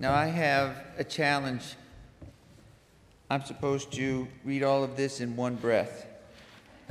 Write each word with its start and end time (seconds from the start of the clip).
Now, 0.00 0.14
I 0.14 0.28
have 0.28 0.76
a 0.96 1.04
challenge. 1.04 1.74
I'm 3.28 3.44
supposed 3.44 3.92
to 3.92 4.26
read 4.46 4.62
all 4.62 4.82
of 4.82 4.96
this 4.96 5.20
in 5.20 5.36
one 5.36 5.56
breath. 5.56 6.06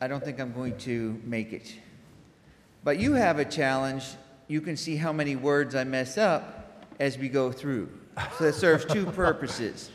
I 0.00 0.08
don't 0.08 0.24
think 0.24 0.40
I'm 0.40 0.54
going 0.54 0.78
to 0.78 1.20
make 1.26 1.52
it. 1.52 1.74
But 2.82 2.98
you 2.98 3.12
have 3.12 3.38
a 3.38 3.44
challenge. 3.44 4.04
You 4.48 4.62
can 4.62 4.78
see 4.78 4.96
how 4.96 5.12
many 5.12 5.36
words 5.36 5.74
I 5.74 5.84
mess 5.84 6.16
up 6.16 6.86
as 6.98 7.18
we 7.18 7.28
go 7.28 7.52
through. 7.52 7.90
So 8.38 8.44
that 8.44 8.54
serves 8.54 8.86
two 8.86 9.04
purposes. 9.12 9.90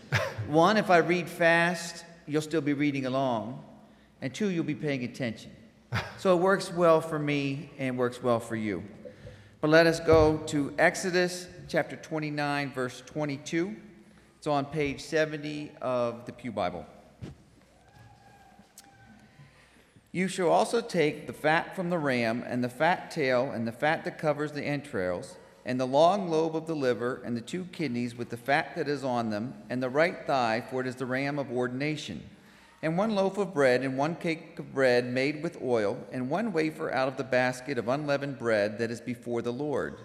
One, 0.47 0.77
if 0.77 0.91
I 0.91 0.97
read 0.97 1.27
fast, 1.27 2.05
you'll 2.27 2.43
still 2.43 2.61
be 2.61 2.73
reading 2.73 3.07
along. 3.07 3.63
And 4.21 4.31
two, 4.31 4.49
you'll 4.49 4.63
be 4.63 4.75
paying 4.75 5.03
attention. 5.03 5.49
So 6.19 6.37
it 6.37 6.39
works 6.39 6.71
well 6.71 7.01
for 7.01 7.17
me 7.17 7.71
and 7.79 7.97
works 7.97 8.21
well 8.21 8.39
for 8.39 8.55
you. 8.55 8.83
But 9.61 9.69
let 9.69 9.87
us 9.87 9.99
go 9.99 10.37
to 10.47 10.73
Exodus 10.77 11.47
chapter 11.67 11.95
29, 11.95 12.73
verse 12.73 13.01
22. 13.05 13.75
It's 14.37 14.47
on 14.47 14.65
page 14.65 15.01
70 15.01 15.71
of 15.81 16.25
the 16.25 16.33
Pew 16.33 16.51
Bible. 16.51 16.85
You 20.11 20.27
shall 20.27 20.49
also 20.49 20.81
take 20.81 21.25
the 21.25 21.33
fat 21.33 21.75
from 21.75 21.89
the 21.89 21.97
ram, 21.97 22.43
and 22.45 22.63
the 22.63 22.69
fat 22.69 23.09
tail, 23.11 23.49
and 23.51 23.65
the 23.65 23.71
fat 23.71 24.03
that 24.03 24.19
covers 24.19 24.51
the 24.51 24.63
entrails, 24.63 25.37
and 25.65 25.79
the 25.79 25.87
long 25.87 26.29
lobe 26.29 26.55
of 26.55 26.67
the 26.67 26.75
liver, 26.75 27.21
and 27.25 27.35
the 27.35 27.41
two 27.41 27.65
kidneys 27.71 28.15
with 28.15 28.29
the 28.29 28.37
fat 28.37 28.75
that 28.75 28.89
is 28.89 29.03
on 29.03 29.29
them, 29.29 29.53
and 29.69 29.81
the 29.81 29.89
right 29.89 30.27
thigh, 30.27 30.63
for 30.69 30.81
it 30.81 30.87
is 30.87 30.95
the 30.95 31.05
ram 31.05 31.39
of 31.39 31.49
ordination. 31.49 32.21
And 32.81 32.97
one 32.97 33.15
loaf 33.15 33.37
of 33.37 33.53
bread, 33.53 33.83
and 33.83 33.97
one 33.97 34.15
cake 34.15 34.59
of 34.59 34.73
bread 34.73 35.05
made 35.05 35.41
with 35.41 35.61
oil, 35.61 35.97
and 36.11 36.29
one 36.29 36.53
wafer 36.53 36.91
out 36.93 37.07
of 37.07 37.17
the 37.17 37.23
basket 37.23 37.77
of 37.77 37.87
unleavened 37.87 38.37
bread 38.37 38.77
that 38.77 38.91
is 38.91 39.01
before 39.01 39.41
the 39.41 39.53
Lord. 39.53 39.99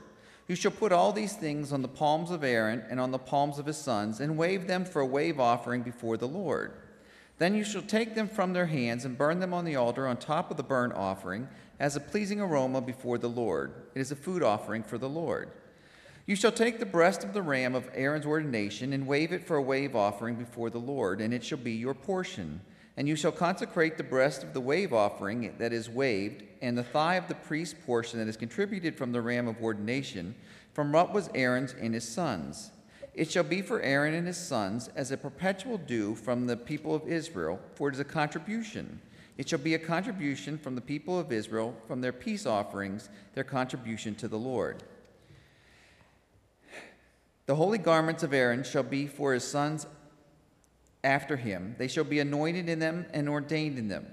You 0.46 0.56
shall 0.56 0.72
put 0.72 0.90
all 0.90 1.12
these 1.12 1.34
things 1.34 1.72
on 1.72 1.82
the 1.82 1.88
palms 1.88 2.30
of 2.30 2.42
Aaron 2.42 2.82
and 2.90 2.98
on 2.98 3.12
the 3.12 3.18
palms 3.18 3.58
of 3.58 3.66
his 3.66 3.76
sons, 3.76 4.20
and 4.20 4.36
wave 4.36 4.66
them 4.66 4.84
for 4.84 5.00
a 5.00 5.06
wave 5.06 5.38
offering 5.38 5.82
before 5.82 6.16
the 6.16 6.28
Lord. 6.28 6.72
Then 7.38 7.54
you 7.54 7.64
shall 7.64 7.82
take 7.82 8.14
them 8.14 8.28
from 8.28 8.52
their 8.52 8.66
hands 8.66 9.04
and 9.04 9.16
burn 9.16 9.40
them 9.40 9.54
on 9.54 9.64
the 9.64 9.76
altar 9.76 10.06
on 10.06 10.16
top 10.16 10.50
of 10.50 10.56
the 10.56 10.62
burnt 10.62 10.92
offering 10.92 11.48
as 11.78 11.96
a 11.96 12.00
pleasing 12.00 12.40
aroma 12.40 12.80
before 12.80 13.16
the 13.16 13.28
Lord. 13.28 13.72
It 13.94 14.00
is 14.00 14.12
a 14.12 14.16
food 14.16 14.42
offering 14.42 14.82
for 14.82 14.98
the 14.98 15.08
Lord. 15.08 15.50
You 16.30 16.36
shall 16.36 16.52
take 16.52 16.78
the 16.78 16.86
breast 16.86 17.24
of 17.24 17.32
the 17.32 17.42
ram 17.42 17.74
of 17.74 17.90
Aaron's 17.92 18.24
ordination 18.24 18.92
and 18.92 19.04
wave 19.04 19.32
it 19.32 19.44
for 19.44 19.56
a 19.56 19.62
wave 19.62 19.96
offering 19.96 20.36
before 20.36 20.70
the 20.70 20.78
Lord, 20.78 21.20
and 21.20 21.34
it 21.34 21.42
shall 21.42 21.58
be 21.58 21.72
your 21.72 21.92
portion. 21.92 22.60
And 22.96 23.08
you 23.08 23.16
shall 23.16 23.32
consecrate 23.32 23.96
the 23.96 24.04
breast 24.04 24.44
of 24.44 24.52
the 24.52 24.60
wave 24.60 24.92
offering 24.92 25.52
that 25.58 25.72
is 25.72 25.90
waved, 25.90 26.44
and 26.62 26.78
the 26.78 26.84
thigh 26.84 27.16
of 27.16 27.26
the 27.26 27.34
priest's 27.34 27.74
portion 27.84 28.20
that 28.20 28.28
is 28.28 28.36
contributed 28.36 28.96
from 28.96 29.10
the 29.10 29.20
ram 29.20 29.48
of 29.48 29.60
ordination, 29.60 30.36
from 30.72 30.92
what 30.92 31.12
was 31.12 31.30
Aaron's 31.34 31.74
and 31.80 31.94
his 31.94 32.08
sons. 32.08 32.70
It 33.12 33.28
shall 33.28 33.42
be 33.42 33.60
for 33.60 33.82
Aaron 33.82 34.14
and 34.14 34.28
his 34.28 34.38
sons 34.38 34.88
as 34.94 35.10
a 35.10 35.16
perpetual 35.16 35.78
due 35.78 36.14
from 36.14 36.46
the 36.46 36.56
people 36.56 36.94
of 36.94 37.08
Israel, 37.08 37.58
for 37.74 37.88
it 37.88 37.94
is 37.94 38.00
a 38.00 38.04
contribution. 38.04 39.00
It 39.36 39.48
shall 39.48 39.58
be 39.58 39.74
a 39.74 39.80
contribution 39.80 40.58
from 40.58 40.76
the 40.76 40.80
people 40.80 41.18
of 41.18 41.32
Israel, 41.32 41.74
from 41.88 42.00
their 42.00 42.12
peace 42.12 42.46
offerings, 42.46 43.08
their 43.34 43.42
contribution 43.42 44.14
to 44.14 44.28
the 44.28 44.38
Lord. 44.38 44.84
The 47.50 47.56
holy 47.56 47.78
garments 47.78 48.22
of 48.22 48.32
Aaron 48.32 48.62
shall 48.62 48.84
be 48.84 49.08
for 49.08 49.34
his 49.34 49.42
sons 49.42 49.84
after 51.02 51.36
him. 51.36 51.74
They 51.78 51.88
shall 51.88 52.04
be 52.04 52.20
anointed 52.20 52.68
in 52.68 52.78
them 52.78 53.06
and 53.12 53.28
ordained 53.28 53.76
in 53.76 53.88
them. 53.88 54.06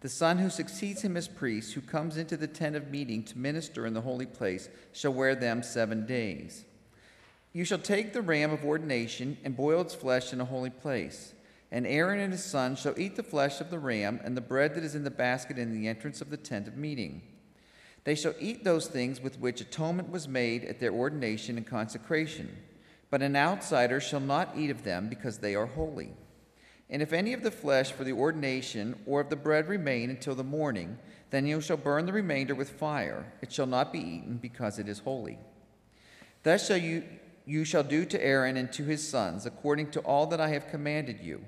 The 0.00 0.08
son 0.08 0.38
who 0.38 0.50
succeeds 0.50 1.00
him 1.00 1.16
as 1.16 1.28
priest, 1.28 1.74
who 1.74 1.80
comes 1.80 2.16
into 2.16 2.36
the 2.36 2.48
tent 2.48 2.74
of 2.74 2.90
meeting 2.90 3.22
to 3.22 3.38
minister 3.38 3.86
in 3.86 3.94
the 3.94 4.00
holy 4.00 4.26
place, 4.26 4.68
shall 4.90 5.12
wear 5.12 5.36
them 5.36 5.62
seven 5.62 6.06
days. 6.06 6.64
You 7.52 7.64
shall 7.64 7.78
take 7.78 8.12
the 8.12 8.20
ram 8.20 8.50
of 8.50 8.64
ordination 8.64 9.36
and 9.44 9.56
boil 9.56 9.82
its 9.82 9.94
flesh 9.94 10.32
in 10.32 10.40
a 10.40 10.44
holy 10.44 10.70
place. 10.70 11.34
And 11.70 11.86
Aaron 11.86 12.18
and 12.18 12.32
his 12.32 12.44
sons 12.44 12.80
shall 12.80 12.98
eat 12.98 13.14
the 13.14 13.22
flesh 13.22 13.60
of 13.60 13.70
the 13.70 13.78
ram 13.78 14.18
and 14.24 14.36
the 14.36 14.40
bread 14.40 14.74
that 14.74 14.82
is 14.82 14.96
in 14.96 15.04
the 15.04 15.10
basket 15.12 15.56
in 15.56 15.72
the 15.72 15.86
entrance 15.86 16.20
of 16.20 16.30
the 16.30 16.36
tent 16.36 16.66
of 16.66 16.76
meeting. 16.76 17.22
They 18.02 18.16
shall 18.16 18.34
eat 18.40 18.64
those 18.64 18.88
things 18.88 19.20
with 19.20 19.38
which 19.38 19.60
atonement 19.60 20.10
was 20.10 20.26
made 20.26 20.64
at 20.64 20.80
their 20.80 20.92
ordination 20.92 21.56
and 21.56 21.64
consecration. 21.64 22.50
But 23.12 23.20
an 23.20 23.36
outsider 23.36 24.00
shall 24.00 24.20
not 24.20 24.54
eat 24.56 24.70
of 24.70 24.84
them 24.84 25.10
because 25.10 25.36
they 25.36 25.54
are 25.54 25.66
holy. 25.66 26.14
And 26.88 27.02
if 27.02 27.12
any 27.12 27.34
of 27.34 27.42
the 27.42 27.50
flesh 27.50 27.92
for 27.92 28.04
the 28.04 28.12
ordination 28.12 28.98
or 29.04 29.20
of 29.20 29.28
the 29.28 29.36
bread 29.36 29.68
remain 29.68 30.08
until 30.08 30.34
the 30.34 30.42
morning, 30.42 30.96
then 31.28 31.46
you 31.46 31.60
shall 31.60 31.76
burn 31.76 32.06
the 32.06 32.12
remainder 32.14 32.54
with 32.54 32.70
fire. 32.70 33.30
It 33.42 33.52
shall 33.52 33.66
not 33.66 33.92
be 33.92 33.98
eaten 33.98 34.38
because 34.40 34.78
it 34.78 34.88
is 34.88 35.00
holy. 35.00 35.38
Thus 36.42 36.66
shall 36.66 36.78
you 36.78 37.04
you 37.44 37.66
shall 37.66 37.82
do 37.82 38.06
to 38.06 38.24
Aaron 38.24 38.56
and 38.56 38.72
to 38.72 38.84
his 38.84 39.06
sons, 39.06 39.44
according 39.44 39.90
to 39.90 40.00
all 40.00 40.26
that 40.28 40.40
I 40.40 40.48
have 40.48 40.68
commanded 40.68 41.20
you. 41.20 41.44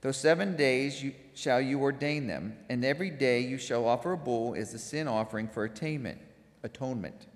Those 0.00 0.16
seven 0.16 0.56
days 0.56 1.00
you, 1.00 1.14
shall 1.34 1.60
you 1.60 1.80
ordain 1.80 2.26
them, 2.26 2.56
and 2.68 2.84
every 2.84 3.10
day 3.10 3.38
you 3.38 3.58
shall 3.58 3.86
offer 3.86 4.14
a 4.14 4.18
bull 4.18 4.56
as 4.56 4.74
a 4.74 4.80
sin 4.80 5.06
offering 5.06 5.46
for 5.46 5.64
attainment, 5.64 6.18
atonement. 6.64 7.28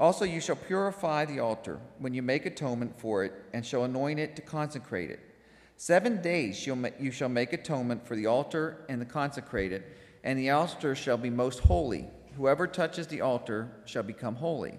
Also, 0.00 0.24
you 0.24 0.40
shall 0.40 0.56
purify 0.56 1.26
the 1.26 1.38
altar 1.40 1.78
when 1.98 2.14
you 2.14 2.22
make 2.22 2.46
atonement 2.46 2.98
for 2.98 3.22
it, 3.22 3.34
and 3.52 3.64
shall 3.64 3.84
anoint 3.84 4.18
it 4.18 4.34
to 4.34 4.40
consecrate 4.40 5.10
it. 5.10 5.20
Seven 5.76 6.22
days 6.22 6.66
you 6.66 7.10
shall 7.10 7.28
make 7.28 7.52
atonement 7.52 8.06
for 8.06 8.16
the 8.16 8.26
altar 8.26 8.84
and 8.88 8.98
the 8.98 9.04
consecrate 9.04 9.72
it, 9.72 9.96
and 10.24 10.38
the 10.38 10.48
altar 10.48 10.94
shall 10.94 11.18
be 11.18 11.28
most 11.28 11.60
holy. 11.60 12.08
Whoever 12.36 12.66
touches 12.66 13.08
the 13.08 13.20
altar 13.20 13.70
shall 13.84 14.02
become 14.02 14.36
holy. 14.36 14.78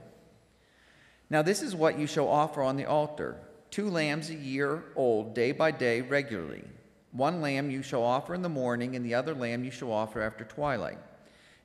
Now, 1.30 1.44
this 1.44 1.62
is 1.62 1.76
what 1.76 2.00
you 2.00 2.08
shall 2.08 2.28
offer 2.28 2.64
on 2.64 2.76
the 2.76 2.86
altar 2.86 3.38
two 3.70 3.90
lambs 3.90 4.32
a 4.32 4.36
year 4.36 4.84
old, 4.96 5.36
day 5.36 5.52
by 5.52 5.70
day, 5.70 6.02
regularly. 6.02 6.64
One 7.12 7.42
lamb 7.42 7.70
you 7.70 7.84
shall 7.84 8.04
offer 8.04 8.34
in 8.34 8.42
the 8.42 8.50
morning, 8.50 8.96
and 8.96 9.06
the 9.06 9.14
other 9.14 9.36
lamb 9.36 9.64
you 9.64 9.72
shall 9.72 9.92
offer 9.92 10.20
after 10.20 10.44
twilight. 10.44 10.98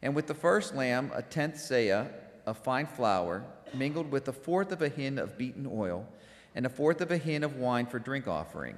And 0.02 0.14
with 0.14 0.26
the 0.26 0.34
first 0.34 0.74
lamb, 0.74 1.10
a 1.14 1.22
tenth 1.22 1.56
seah 1.56 2.10
of 2.46 2.56
fine 2.56 2.86
flour, 2.86 3.44
mingled 3.74 4.10
with 4.10 4.28
a 4.28 4.32
fourth 4.32 4.72
of 4.72 4.80
a 4.80 4.88
hin 4.88 5.18
of 5.18 5.36
beaten 5.36 5.68
oil, 5.70 6.06
and 6.54 6.64
a 6.64 6.70
fourth 6.70 7.00
of 7.00 7.10
a 7.10 7.18
hin 7.18 7.44
of 7.44 7.56
wine 7.56 7.86
for 7.86 7.98
drink 7.98 8.26
offering. 8.26 8.76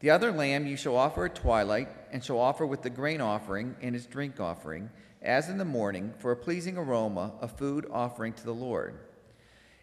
The 0.00 0.10
other 0.10 0.30
lamb 0.30 0.66
you 0.66 0.76
shall 0.76 0.96
offer 0.96 1.24
at 1.24 1.34
twilight, 1.34 1.88
and 2.12 2.24
shall 2.24 2.38
offer 2.38 2.64
with 2.64 2.82
the 2.82 2.90
grain 2.90 3.20
offering 3.20 3.74
and 3.82 3.96
its 3.96 4.06
drink 4.06 4.40
offering, 4.40 4.90
as 5.22 5.48
in 5.48 5.58
the 5.58 5.64
morning, 5.64 6.14
for 6.18 6.30
a 6.30 6.36
pleasing 6.36 6.78
aroma, 6.78 7.32
a 7.40 7.48
food 7.48 7.86
offering 7.90 8.32
to 8.34 8.44
the 8.44 8.54
Lord. 8.54 8.98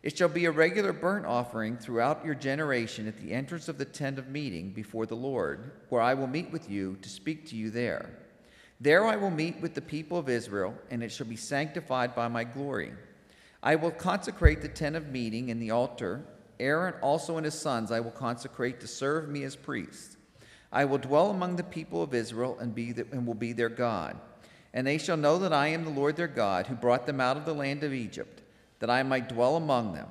It 0.03 0.17
shall 0.17 0.29
be 0.29 0.45
a 0.45 0.51
regular 0.51 0.93
burnt 0.93 1.25
offering 1.25 1.77
throughout 1.77 2.25
your 2.25 2.35
generation 2.35 3.07
at 3.07 3.17
the 3.17 3.31
entrance 3.31 3.69
of 3.69 3.77
the 3.77 3.85
tent 3.85 4.19
of 4.19 4.27
meeting 4.27 4.71
before 4.71 5.05
the 5.05 5.15
Lord, 5.15 5.71
where 5.89 6.01
I 6.01 6.13
will 6.13 6.27
meet 6.27 6.51
with 6.51 6.69
you 6.69 6.97
to 7.01 7.09
speak 7.09 7.47
to 7.47 7.55
you 7.55 7.69
there. 7.69 8.19
There 8.83 9.05
I 9.05 9.15
will 9.15 9.31
meet 9.31 9.61
with 9.61 9.75
the 9.75 9.81
people 9.81 10.17
of 10.17 10.27
Israel, 10.27 10.75
and 10.91 11.01
it 11.01 11.09
shall 11.09 11.25
be 11.25 11.37
sanctified 11.37 12.13
by 12.13 12.27
my 12.27 12.43
glory. 12.43 12.91
I 13.63 13.75
will 13.75 13.91
consecrate 13.91 14.61
the 14.61 14.67
tent 14.67 14.97
of 14.97 15.07
meeting 15.07 15.49
and 15.51 15.61
the 15.61 15.71
altar. 15.71 16.21
Aaron 16.59 16.93
also 17.01 17.37
and 17.37 17.45
his 17.45 17.53
sons 17.53 17.93
I 17.93 18.01
will 18.01 18.11
consecrate 18.11 18.81
to 18.81 18.87
serve 18.87 19.29
me 19.29 19.45
as 19.45 19.55
priests. 19.55 20.17
I 20.69 20.83
will 20.83 20.97
dwell 20.97 21.29
among 21.29 21.55
the 21.55 21.63
people 21.63 22.03
of 22.03 22.13
Israel 22.13 22.57
and, 22.59 22.75
be 22.75 22.91
the, 22.91 23.07
and 23.13 23.25
will 23.25 23.35
be 23.35 23.53
their 23.53 23.69
God. 23.69 24.19
And 24.73 24.85
they 24.85 24.97
shall 24.97 25.15
know 25.15 25.37
that 25.37 25.53
I 25.53 25.67
am 25.67 25.85
the 25.85 25.89
Lord 25.89 26.17
their 26.17 26.27
God, 26.27 26.67
who 26.67 26.75
brought 26.75 27.05
them 27.05 27.21
out 27.21 27.37
of 27.37 27.45
the 27.45 27.55
land 27.55 27.85
of 27.85 27.93
Egypt 27.93 28.41
that 28.79 28.89
I 28.89 29.01
might 29.03 29.29
dwell 29.29 29.55
among 29.55 29.93
them. 29.93 30.09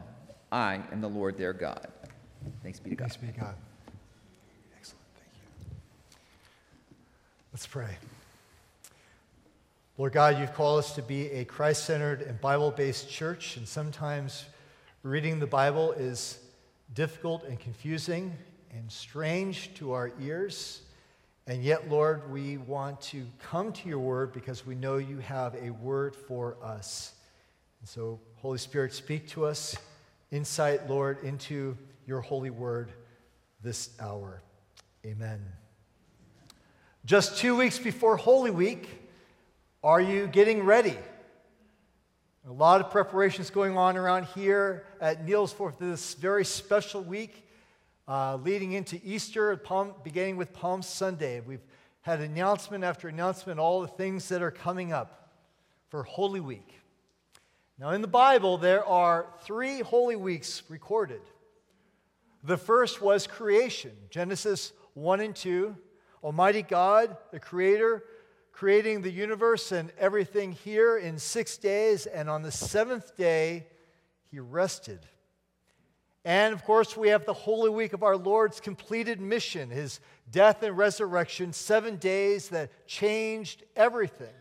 I 0.50 0.80
am 0.92 1.02
the 1.02 1.10
Lord 1.10 1.36
their 1.36 1.52
God. 1.52 1.88
Thanks 2.62 2.80
be 2.80 2.88
to 2.88 2.96
God. 2.96 3.10
Thanks 3.10 3.16
be 3.18 3.26
to 3.26 3.38
God. 3.38 3.54
Excellent. 4.78 5.04
Thank 5.14 5.34
you. 5.34 5.76
Let's 7.52 7.66
pray. 7.66 7.98
Lord 10.02 10.14
God, 10.14 10.40
you've 10.40 10.52
called 10.52 10.80
us 10.80 10.96
to 10.96 11.02
be 11.02 11.30
a 11.30 11.44
Christ 11.44 11.84
centered 11.84 12.22
and 12.22 12.40
Bible 12.40 12.72
based 12.72 13.08
church, 13.08 13.56
and 13.56 13.68
sometimes 13.68 14.46
reading 15.04 15.38
the 15.38 15.46
Bible 15.46 15.92
is 15.92 16.40
difficult 16.92 17.44
and 17.44 17.56
confusing 17.60 18.36
and 18.72 18.90
strange 18.90 19.72
to 19.74 19.92
our 19.92 20.10
ears. 20.20 20.82
And 21.46 21.62
yet, 21.62 21.88
Lord, 21.88 22.32
we 22.32 22.56
want 22.56 23.00
to 23.12 23.24
come 23.48 23.72
to 23.74 23.88
your 23.88 24.00
word 24.00 24.32
because 24.32 24.66
we 24.66 24.74
know 24.74 24.96
you 24.96 25.18
have 25.18 25.54
a 25.54 25.70
word 25.70 26.16
for 26.16 26.56
us. 26.64 27.14
And 27.78 27.88
so, 27.88 28.18
Holy 28.38 28.58
Spirit, 28.58 28.92
speak 28.92 29.28
to 29.28 29.46
us 29.46 29.76
insight, 30.32 30.90
Lord, 30.90 31.22
into 31.22 31.78
your 32.08 32.22
holy 32.22 32.50
word 32.50 32.90
this 33.62 33.90
hour. 34.00 34.42
Amen. 35.06 35.40
Just 37.04 37.38
two 37.38 37.54
weeks 37.54 37.78
before 37.78 38.16
Holy 38.16 38.50
Week, 38.50 39.01
are 39.84 40.00
you 40.00 40.28
getting 40.28 40.64
ready? 40.64 40.96
A 42.48 42.52
lot 42.52 42.80
of 42.80 42.92
preparations 42.92 43.50
going 43.50 43.76
on 43.76 43.96
around 43.96 44.26
here 44.26 44.84
at 45.00 45.24
Neil's 45.24 45.52
for 45.52 45.74
this 45.76 46.14
very 46.14 46.44
special 46.44 47.02
week 47.02 47.44
uh, 48.06 48.36
leading 48.36 48.72
into 48.72 49.00
Easter, 49.02 49.56
Palm, 49.56 49.92
beginning 50.04 50.36
with 50.36 50.52
Palm 50.52 50.82
Sunday. 50.82 51.40
We've 51.40 51.64
had 52.02 52.20
announcement 52.20 52.84
after 52.84 53.08
announcement, 53.08 53.58
all 53.58 53.80
the 53.80 53.88
things 53.88 54.28
that 54.28 54.40
are 54.40 54.52
coming 54.52 54.92
up 54.92 55.32
for 55.88 56.04
Holy 56.04 56.40
Week. 56.40 56.78
Now, 57.76 57.90
in 57.90 58.02
the 58.02 58.08
Bible, 58.08 58.58
there 58.58 58.86
are 58.86 59.26
three 59.42 59.80
Holy 59.80 60.14
Weeks 60.14 60.62
recorded. 60.68 61.22
The 62.44 62.56
first 62.56 63.02
was 63.02 63.26
creation 63.26 63.90
Genesis 64.10 64.72
1 64.94 65.20
and 65.20 65.34
2. 65.34 65.76
Almighty 66.22 66.62
God, 66.62 67.16
the 67.32 67.40
Creator, 67.40 68.04
creating 68.52 69.02
the 69.02 69.10
universe 69.10 69.72
and 69.72 69.90
everything 69.98 70.52
here 70.52 70.96
in 70.96 71.18
six 71.18 71.56
days, 71.56 72.06
and 72.06 72.30
on 72.30 72.42
the 72.42 72.52
seventh 72.52 73.16
day, 73.16 73.66
He 74.30 74.38
rested. 74.38 75.00
And 76.24 76.54
of 76.54 76.64
course, 76.64 76.96
we 76.96 77.08
have 77.08 77.26
the 77.26 77.32
Holy 77.32 77.70
Week 77.70 77.92
of 77.92 78.02
our 78.02 78.16
Lord's 78.16 78.60
completed 78.60 79.20
mission, 79.20 79.70
His 79.70 79.98
death 80.30 80.62
and 80.62 80.76
resurrection, 80.76 81.52
seven 81.52 81.96
days 81.96 82.50
that 82.50 82.86
changed 82.86 83.64
everything. 83.74 84.34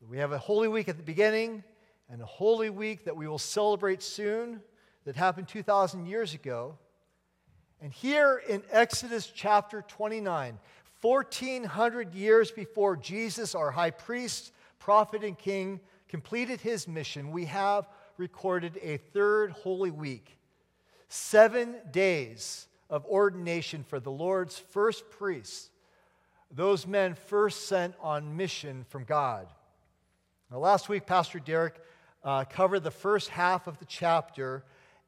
So 0.00 0.06
we 0.10 0.18
have 0.18 0.32
a 0.32 0.38
Holy 0.38 0.68
Week 0.68 0.88
at 0.88 0.96
the 0.96 1.02
beginning 1.02 1.62
and 2.10 2.20
a 2.20 2.26
Holy 2.26 2.70
Week 2.70 3.04
that 3.04 3.16
we 3.16 3.28
will 3.28 3.38
celebrate 3.38 4.02
soon 4.02 4.60
that 5.04 5.16
happened 5.16 5.48
2,000 5.48 6.06
years 6.06 6.34
ago. 6.34 6.76
And 7.80 7.92
here 7.92 8.42
in 8.48 8.62
Exodus 8.70 9.26
chapter 9.26 9.82
29, 9.82 10.58
1400 11.04 12.14
years 12.14 12.50
before 12.50 12.96
Jesus, 12.96 13.54
our 13.54 13.70
high 13.70 13.90
priest, 13.90 14.52
prophet, 14.78 15.22
and 15.22 15.36
king, 15.36 15.78
completed 16.08 16.62
his 16.62 16.88
mission, 16.88 17.30
we 17.30 17.44
have 17.44 17.86
recorded 18.16 18.78
a 18.82 18.96
third 18.96 19.50
Holy 19.50 19.90
Week. 19.90 20.38
Seven 21.08 21.76
days 21.90 22.68
of 22.88 23.04
ordination 23.04 23.84
for 23.84 24.00
the 24.00 24.10
Lord's 24.10 24.58
first 24.58 25.10
priests, 25.10 25.68
those 26.50 26.86
men 26.86 27.14
first 27.14 27.68
sent 27.68 27.94
on 28.00 28.34
mission 28.34 28.86
from 28.88 29.04
God. 29.04 29.46
Now, 30.50 30.56
last 30.56 30.88
week, 30.88 31.04
Pastor 31.04 31.38
Derek 31.38 31.82
uh, 32.22 32.44
covered 32.44 32.80
the 32.80 32.90
first 32.90 33.28
half 33.28 33.66
of 33.66 33.78
the 33.78 33.84
chapter 33.84 34.64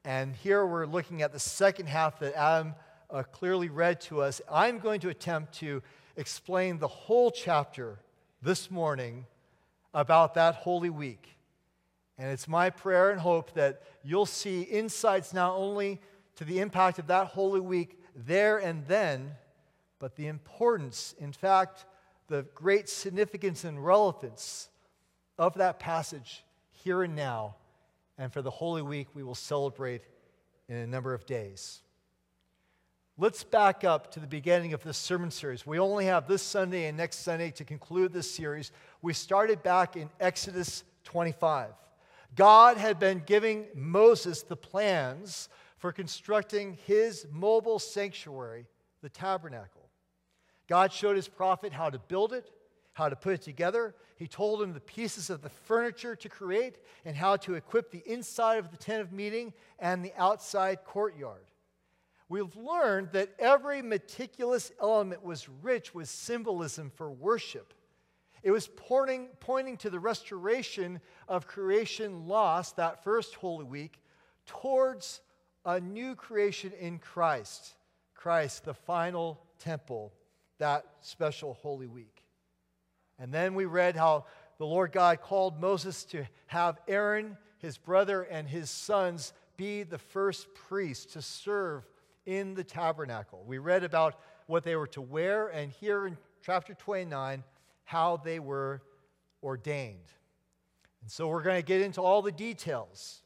and 0.06 0.36
here 0.36 0.64
we're 0.64 0.86
looking 0.86 1.22
at 1.22 1.32
the 1.32 1.40
second 1.40 1.86
half 1.86 2.20
that 2.20 2.32
Adam 2.34 2.76
uh, 3.10 3.22
clearly 3.22 3.68
read 3.68 4.00
to 4.02 4.20
us. 4.20 4.40
I'm 4.50 4.78
going 4.78 5.00
to 5.00 5.08
attempt 5.08 5.54
to 5.54 5.82
explain 6.16 6.78
the 6.78 6.88
whole 6.88 7.30
chapter 7.30 7.98
this 8.42 8.70
morning 8.70 9.26
about 9.94 10.34
that 10.34 10.56
Holy 10.56 10.90
Week. 10.90 11.36
And 12.18 12.30
it's 12.30 12.48
my 12.48 12.70
prayer 12.70 13.10
and 13.10 13.20
hope 13.20 13.52
that 13.54 13.82
you'll 14.02 14.26
see 14.26 14.62
insights 14.62 15.34
not 15.34 15.54
only 15.54 16.00
to 16.36 16.44
the 16.44 16.60
impact 16.60 16.98
of 16.98 17.06
that 17.08 17.28
Holy 17.28 17.60
Week 17.60 18.00
there 18.14 18.58
and 18.58 18.86
then, 18.86 19.32
but 19.98 20.16
the 20.16 20.26
importance, 20.26 21.14
in 21.18 21.32
fact, 21.32 21.84
the 22.28 22.46
great 22.54 22.88
significance 22.88 23.64
and 23.64 23.84
relevance 23.84 24.68
of 25.38 25.54
that 25.54 25.78
passage 25.78 26.44
here 26.72 27.02
and 27.02 27.14
now 27.14 27.56
and 28.18 28.32
for 28.32 28.42
the 28.42 28.50
Holy 28.50 28.82
Week 28.82 29.08
we 29.14 29.22
will 29.22 29.34
celebrate 29.34 30.02
in 30.68 30.76
a 30.76 30.86
number 30.86 31.14
of 31.14 31.26
days. 31.26 31.80
Let's 33.18 33.44
back 33.44 33.82
up 33.82 34.10
to 34.10 34.20
the 34.20 34.26
beginning 34.26 34.74
of 34.74 34.84
this 34.84 34.98
sermon 34.98 35.30
series. 35.30 35.66
We 35.66 35.78
only 35.78 36.04
have 36.04 36.28
this 36.28 36.42
Sunday 36.42 36.84
and 36.84 36.98
next 36.98 37.20
Sunday 37.20 37.50
to 37.52 37.64
conclude 37.64 38.12
this 38.12 38.30
series. 38.30 38.72
We 39.00 39.14
started 39.14 39.62
back 39.62 39.96
in 39.96 40.10
Exodus 40.20 40.84
25. 41.04 41.70
God 42.34 42.76
had 42.76 42.98
been 42.98 43.22
giving 43.24 43.68
Moses 43.74 44.42
the 44.42 44.54
plans 44.54 45.48
for 45.78 45.92
constructing 45.92 46.76
his 46.84 47.26
mobile 47.32 47.78
sanctuary, 47.78 48.66
the 49.00 49.08
tabernacle. 49.08 49.88
God 50.68 50.92
showed 50.92 51.16
his 51.16 51.26
prophet 51.26 51.72
how 51.72 51.88
to 51.88 51.98
build 51.98 52.34
it, 52.34 52.50
how 52.92 53.08
to 53.08 53.16
put 53.16 53.32
it 53.32 53.40
together. 53.40 53.94
He 54.18 54.28
told 54.28 54.60
him 54.60 54.74
the 54.74 54.80
pieces 54.80 55.30
of 55.30 55.40
the 55.40 55.48
furniture 55.48 56.16
to 56.16 56.28
create 56.28 56.76
and 57.06 57.16
how 57.16 57.36
to 57.36 57.54
equip 57.54 57.90
the 57.90 58.02
inside 58.04 58.58
of 58.58 58.70
the 58.70 58.76
tent 58.76 59.00
of 59.00 59.10
meeting 59.10 59.54
and 59.78 60.04
the 60.04 60.12
outside 60.18 60.84
courtyard. 60.84 61.46
We've 62.28 62.56
learned 62.56 63.12
that 63.12 63.30
every 63.38 63.82
meticulous 63.82 64.72
element 64.80 65.22
was 65.22 65.48
rich 65.62 65.94
with 65.94 66.08
symbolism 66.08 66.90
for 66.90 67.10
worship. 67.10 67.72
It 68.42 68.50
was 68.50 68.68
pointing, 68.68 69.28
pointing 69.40 69.76
to 69.78 69.90
the 69.90 70.00
restoration 70.00 71.00
of 71.28 71.46
creation 71.46 72.26
lost 72.26 72.76
that 72.76 73.04
first 73.04 73.34
Holy 73.36 73.64
Week 73.64 74.00
towards 74.46 75.20
a 75.64 75.80
new 75.80 76.14
creation 76.14 76.72
in 76.80 76.98
Christ. 76.98 77.74
Christ, 78.14 78.64
the 78.64 78.74
final 78.74 79.40
temple, 79.58 80.12
that 80.58 80.84
special 81.00 81.54
Holy 81.54 81.86
Week. 81.86 82.22
And 83.18 83.32
then 83.32 83.54
we 83.54 83.64
read 83.64 83.96
how 83.96 84.26
the 84.58 84.66
Lord 84.66 84.92
God 84.92 85.20
called 85.20 85.60
Moses 85.60 86.04
to 86.06 86.24
have 86.46 86.78
Aaron, 86.88 87.36
his 87.58 87.78
brother, 87.78 88.22
and 88.22 88.48
his 88.48 88.68
sons 88.70 89.32
be 89.56 89.82
the 89.84 89.98
first 89.98 90.52
priests 90.54 91.12
to 91.14 91.22
serve 91.22 91.86
in 92.26 92.54
the 92.54 92.64
tabernacle. 92.64 93.44
We 93.46 93.58
read 93.58 93.84
about 93.84 94.20
what 94.46 94.64
they 94.64 94.76
were 94.76 94.88
to 94.88 95.00
wear, 95.00 95.48
and 95.48 95.72
here 95.72 96.06
in 96.06 96.18
chapter 96.44 96.74
29, 96.74 97.42
how 97.84 98.18
they 98.18 98.38
were 98.38 98.82
ordained. 99.42 100.10
And 101.02 101.10
so 101.10 101.28
we're 101.28 101.42
going 101.42 101.56
to 101.56 101.66
get 101.66 101.80
into 101.80 102.02
all 102.02 102.20
the 102.20 102.32
details 102.32 103.22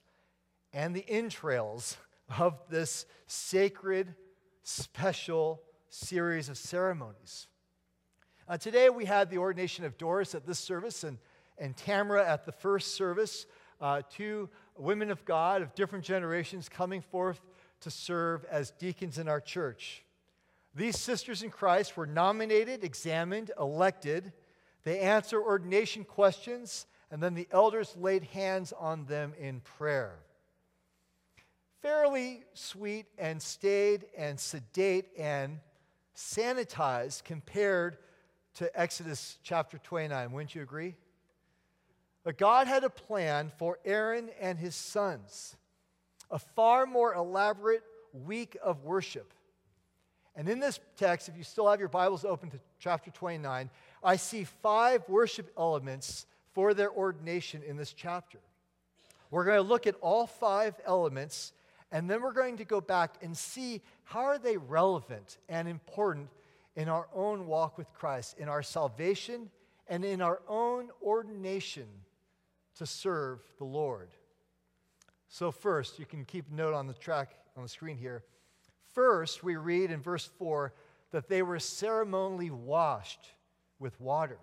and 0.72 0.94
the 0.94 1.04
entrails 1.08 1.96
of 2.38 2.58
this 2.68 3.06
sacred, 3.26 4.14
special 4.62 5.62
series 5.88 6.48
of 6.48 6.56
ceremonies. 6.56 7.48
Uh, 8.46 8.56
today 8.56 8.90
we 8.90 9.04
had 9.04 9.30
the 9.30 9.38
ordination 9.38 9.84
of 9.84 9.96
Doris 9.96 10.34
at 10.34 10.46
this 10.46 10.58
service 10.58 11.04
and, 11.04 11.18
and 11.58 11.76
Tamara 11.76 12.26
at 12.26 12.44
the 12.44 12.52
first 12.52 12.94
service, 12.94 13.46
uh, 13.80 14.02
two 14.10 14.48
women 14.76 15.10
of 15.10 15.24
God 15.24 15.62
of 15.62 15.74
different 15.74 16.04
generations 16.04 16.68
coming 16.68 17.00
forth 17.00 17.40
to 17.80 17.90
serve 17.90 18.44
as 18.44 18.70
deacons 18.72 19.18
in 19.18 19.28
our 19.28 19.40
church. 19.40 20.04
These 20.74 20.98
sisters 20.98 21.42
in 21.42 21.50
Christ 21.50 21.96
were 21.96 22.06
nominated, 22.06 22.84
examined, 22.84 23.50
elected. 23.58 24.32
They 24.84 25.00
answer 25.00 25.42
ordination 25.42 26.04
questions, 26.04 26.86
and 27.10 27.22
then 27.22 27.34
the 27.34 27.48
elders 27.50 27.96
laid 27.98 28.24
hands 28.24 28.72
on 28.78 29.06
them 29.06 29.32
in 29.38 29.60
prayer. 29.60 30.18
Fairly 31.82 32.44
sweet 32.54 33.06
and 33.18 33.40
staid 33.40 34.06
and 34.16 34.38
sedate 34.38 35.06
and 35.18 35.58
sanitized 36.14 37.24
compared 37.24 37.96
to 38.54 38.78
Exodus 38.78 39.38
chapter 39.42 39.78
29. 39.78 40.32
Wouldn't 40.32 40.54
you 40.54 40.62
agree? 40.62 40.94
But 42.22 42.36
God 42.36 42.66
had 42.66 42.84
a 42.84 42.90
plan 42.90 43.50
for 43.56 43.78
Aaron 43.84 44.28
and 44.40 44.58
his 44.58 44.74
sons, 44.74 45.56
a 46.30 46.38
far 46.38 46.86
more 46.86 47.14
elaborate 47.14 47.82
week 48.12 48.56
of 48.62 48.84
worship. 48.84 49.32
And 50.36 50.48
in 50.48 50.60
this 50.60 50.78
text, 50.96 51.28
if 51.28 51.36
you 51.36 51.44
still 51.44 51.68
have 51.68 51.80
your 51.80 51.88
Bibles 51.88 52.24
open 52.24 52.50
to 52.50 52.60
chapter 52.78 53.10
29, 53.10 53.68
I 54.02 54.16
see 54.16 54.44
five 54.44 55.02
worship 55.08 55.52
elements 55.58 56.26
for 56.52 56.72
their 56.72 56.90
ordination 56.90 57.62
in 57.62 57.76
this 57.76 57.92
chapter. 57.92 58.38
We're 59.30 59.44
going 59.44 59.58
to 59.58 59.68
look 59.68 59.86
at 59.86 59.96
all 60.00 60.26
five 60.26 60.74
elements, 60.86 61.52
and 61.92 62.08
then 62.08 62.22
we're 62.22 62.32
going 62.32 62.56
to 62.58 62.64
go 62.64 62.80
back 62.80 63.14
and 63.22 63.36
see 63.36 63.80
how 64.04 64.20
are 64.20 64.38
they 64.38 64.56
relevant 64.56 65.38
and 65.48 65.68
important 65.68 66.28
in 66.76 66.88
our 66.88 67.08
own 67.14 67.46
walk 67.46 67.76
with 67.76 67.92
Christ, 67.92 68.36
in 68.38 68.48
our 68.48 68.62
salvation, 68.62 69.50
and 69.88 70.04
in 70.04 70.22
our 70.22 70.40
own 70.48 70.90
ordination 71.02 71.86
to 72.76 72.86
serve 72.86 73.40
the 73.58 73.64
Lord. 73.64 74.08
So, 75.32 75.52
first, 75.52 76.00
you 76.00 76.06
can 76.06 76.24
keep 76.24 76.50
note 76.50 76.74
on 76.74 76.88
the 76.88 76.92
track 76.92 77.36
on 77.56 77.62
the 77.62 77.68
screen 77.68 77.96
here. 77.96 78.24
First, 78.94 79.44
we 79.44 79.54
read 79.54 79.92
in 79.92 80.02
verse 80.02 80.28
4 80.38 80.72
that 81.12 81.28
they 81.28 81.42
were 81.42 81.60
ceremonially 81.60 82.50
washed 82.50 83.30
with 83.78 83.98
water, 84.00 84.38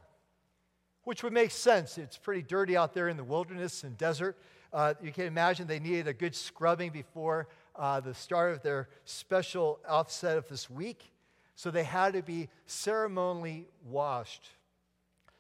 which 1.04 1.24
would 1.24 1.34
make 1.34 1.52
sense. 1.52 1.98
It's 1.98 2.18
pretty 2.18 2.42
dirty 2.42 2.78
out 2.78 2.94
there 2.94 3.10
in 3.10 3.18
the 3.18 3.24
wilderness 3.26 3.84
and 3.84 3.98
desert. 3.98 4.38
Uh, 4.72 4.94
you 5.02 5.12
can 5.12 5.26
imagine 5.26 5.68
they 5.68 5.80
needed 5.80 6.08
a 6.08 6.14
good 6.14 6.34
scrubbing 6.34 6.92
before 6.92 7.50
uh, 7.76 8.00
the 8.00 8.14
start 8.14 8.54
of 8.54 8.62
their 8.62 8.88
special 9.04 9.80
offset 9.88 10.38
of 10.38 10.48
this 10.48 10.70
week. 10.70 11.12
So 11.56 11.70
they 11.70 11.84
had 11.84 12.14
to 12.14 12.22
be 12.22 12.48
ceremonially 12.66 13.68
washed. 13.84 14.48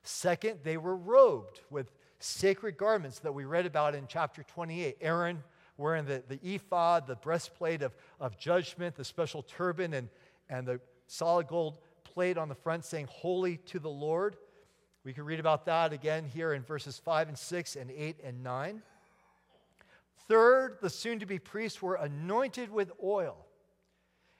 Second, 0.03 0.59
they 0.63 0.75
were 0.75 0.95
robed 0.95 1.61
with 1.69 1.89
sacred 2.19 2.77
garments 2.77 3.19
that 3.19 3.33
we 3.33 3.45
read 3.45 3.65
about 3.65 3.95
in 3.95 4.05
chapter 4.07 4.43
28. 4.43 4.97
Aaron 5.01 5.43
wearing 5.77 6.05
the, 6.05 6.23
the 6.27 6.39
ephod, 6.43 7.07
the 7.07 7.15
breastplate 7.15 7.81
of, 7.81 7.95
of 8.19 8.37
judgment, 8.37 8.95
the 8.95 9.03
special 9.03 9.43
turban, 9.43 9.93
and, 9.93 10.09
and 10.49 10.67
the 10.67 10.79
solid 11.07 11.47
gold 11.47 11.77
plate 12.03 12.37
on 12.37 12.49
the 12.49 12.55
front 12.55 12.83
saying, 12.83 13.07
Holy 13.09 13.57
to 13.57 13.79
the 13.79 13.89
Lord. 13.89 14.35
We 15.03 15.13
can 15.13 15.23
read 15.23 15.39
about 15.39 15.65
that 15.65 15.93
again 15.93 16.25
here 16.25 16.53
in 16.53 16.63
verses 16.63 16.99
5 16.99 17.29
and 17.29 17.37
6 17.37 17.75
and 17.75 17.91
8 17.91 18.17
and 18.23 18.43
9. 18.43 18.81
Third, 20.27 20.79
the 20.81 20.89
soon 20.89 21.19
to 21.19 21.25
be 21.25 21.39
priests 21.39 21.81
were 21.81 21.95
anointed 21.95 22.69
with 22.69 22.91
oil. 23.01 23.45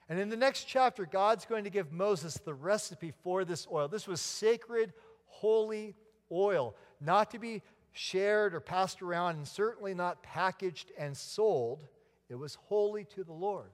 And 0.09 0.19
in 0.19 0.29
the 0.29 0.37
next 0.37 0.65
chapter, 0.65 1.05
God's 1.05 1.45
going 1.45 1.63
to 1.65 1.69
give 1.69 1.91
Moses 1.91 2.35
the 2.35 2.53
recipe 2.53 3.13
for 3.23 3.45
this 3.45 3.67
oil. 3.71 3.87
This 3.87 4.07
was 4.07 4.19
sacred, 4.19 4.93
holy 5.27 5.95
oil, 6.31 6.75
not 6.99 7.31
to 7.31 7.39
be 7.39 7.61
shared 7.91 8.53
or 8.53 8.59
passed 8.59 9.01
around, 9.01 9.35
and 9.35 9.47
certainly 9.47 9.93
not 9.93 10.23
packaged 10.23 10.91
and 10.97 11.15
sold. 11.15 11.87
It 12.29 12.35
was 12.35 12.55
holy 12.55 13.05
to 13.05 13.23
the 13.23 13.33
Lord. 13.33 13.71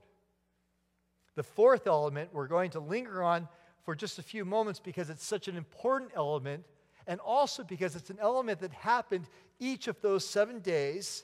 The 1.35 1.43
fourth 1.43 1.87
element 1.87 2.29
we're 2.33 2.47
going 2.47 2.71
to 2.71 2.79
linger 2.79 3.23
on 3.23 3.47
for 3.83 3.95
just 3.95 4.19
a 4.19 4.23
few 4.23 4.45
moments 4.45 4.79
because 4.79 5.09
it's 5.09 5.25
such 5.25 5.47
an 5.47 5.57
important 5.57 6.11
element, 6.15 6.63
and 7.07 7.19
also 7.19 7.63
because 7.63 7.95
it's 7.95 8.09
an 8.09 8.19
element 8.21 8.59
that 8.59 8.71
happened 8.71 9.27
each 9.59 9.87
of 9.87 9.99
those 10.01 10.25
seven 10.25 10.59
days. 10.59 11.23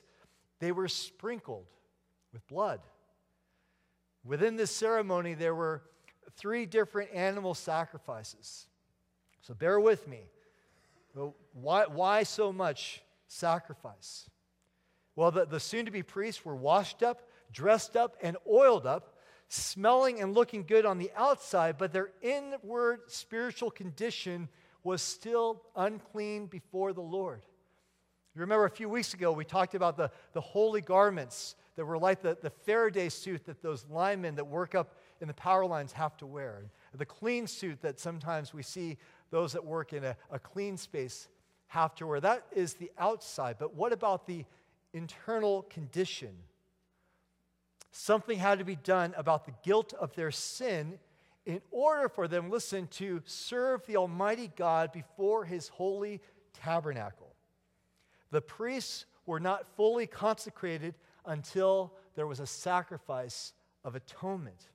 They 0.58 0.72
were 0.72 0.88
sprinkled 0.88 1.66
with 2.32 2.46
blood. 2.48 2.80
Within 4.24 4.56
this 4.56 4.70
ceremony, 4.70 5.32
there 5.32 5.54
were 5.54 5.82
three 6.36 6.66
different 6.66 7.10
animal 7.14 7.54
sacrifices. 7.54 8.66
So 9.40 9.54
bear 9.54 9.80
with 9.80 10.06
me. 10.06 10.28
Why, 11.52 11.86
why 11.86 12.22
so 12.22 12.52
much 12.52 13.02
sacrifice? 13.26 14.28
Well, 15.16 15.30
the, 15.30 15.46
the 15.46 15.60
soon 15.60 15.86
to 15.86 15.90
be 15.90 16.02
priests 16.02 16.44
were 16.44 16.56
washed 16.56 17.02
up, 17.02 17.28
dressed 17.52 17.96
up, 17.96 18.16
and 18.22 18.36
oiled 18.48 18.86
up, 18.86 19.18
smelling 19.48 20.20
and 20.20 20.34
looking 20.34 20.64
good 20.64 20.86
on 20.86 20.98
the 20.98 21.10
outside, 21.16 21.76
but 21.76 21.92
their 21.92 22.10
inward 22.22 23.00
spiritual 23.08 23.70
condition 23.70 24.48
was 24.84 25.02
still 25.02 25.62
unclean 25.76 26.46
before 26.46 26.92
the 26.92 27.00
Lord. 27.00 27.42
You 28.34 28.40
remember 28.40 28.64
a 28.64 28.70
few 28.70 28.88
weeks 28.88 29.12
ago, 29.12 29.32
we 29.32 29.44
talked 29.44 29.74
about 29.74 29.96
the, 29.96 30.10
the 30.32 30.40
holy 30.40 30.80
garments 30.80 31.56
that 31.74 31.84
were 31.84 31.98
like 31.98 32.22
the, 32.22 32.38
the 32.40 32.50
Faraday 32.50 33.08
suit 33.08 33.44
that 33.46 33.60
those 33.60 33.84
linemen 33.90 34.36
that 34.36 34.46
work 34.46 34.74
up 34.74 34.96
in 35.20 35.28
the 35.28 35.34
power 35.34 35.66
lines 35.66 35.92
have 35.92 36.16
to 36.18 36.26
wear, 36.26 36.70
the 36.94 37.04
clean 37.04 37.46
suit 37.46 37.82
that 37.82 37.98
sometimes 37.98 38.54
we 38.54 38.62
see 38.62 38.96
those 39.30 39.52
that 39.52 39.64
work 39.64 39.92
in 39.92 40.04
a, 40.04 40.16
a 40.30 40.38
clean 40.38 40.76
space 40.76 41.28
have 41.68 41.94
to 41.96 42.06
wear. 42.06 42.20
That 42.20 42.44
is 42.52 42.74
the 42.74 42.90
outside. 42.98 43.56
But 43.58 43.74
what 43.74 43.92
about 43.92 44.26
the 44.26 44.44
internal 44.92 45.62
condition? 45.62 46.36
Something 47.92 48.38
had 48.38 48.58
to 48.58 48.64
be 48.64 48.76
done 48.76 49.14
about 49.16 49.46
the 49.46 49.54
guilt 49.62 49.94
of 49.94 50.14
their 50.14 50.30
sin 50.30 50.98
in 51.46 51.60
order 51.70 52.08
for 52.08 52.28
them, 52.28 52.50
listen, 52.50 52.86
to 52.88 53.22
serve 53.24 53.84
the 53.86 53.96
Almighty 53.96 54.50
God 54.56 54.92
before 54.92 55.44
His 55.44 55.68
holy 55.68 56.20
tabernacle. 56.52 57.34
The 58.30 58.40
priests 58.40 59.06
were 59.26 59.40
not 59.40 59.66
fully 59.76 60.06
consecrated 60.06 60.94
until 61.24 61.94
there 62.14 62.26
was 62.26 62.40
a 62.40 62.46
sacrifice 62.46 63.52
of 63.84 63.94
atonement. 63.94 64.68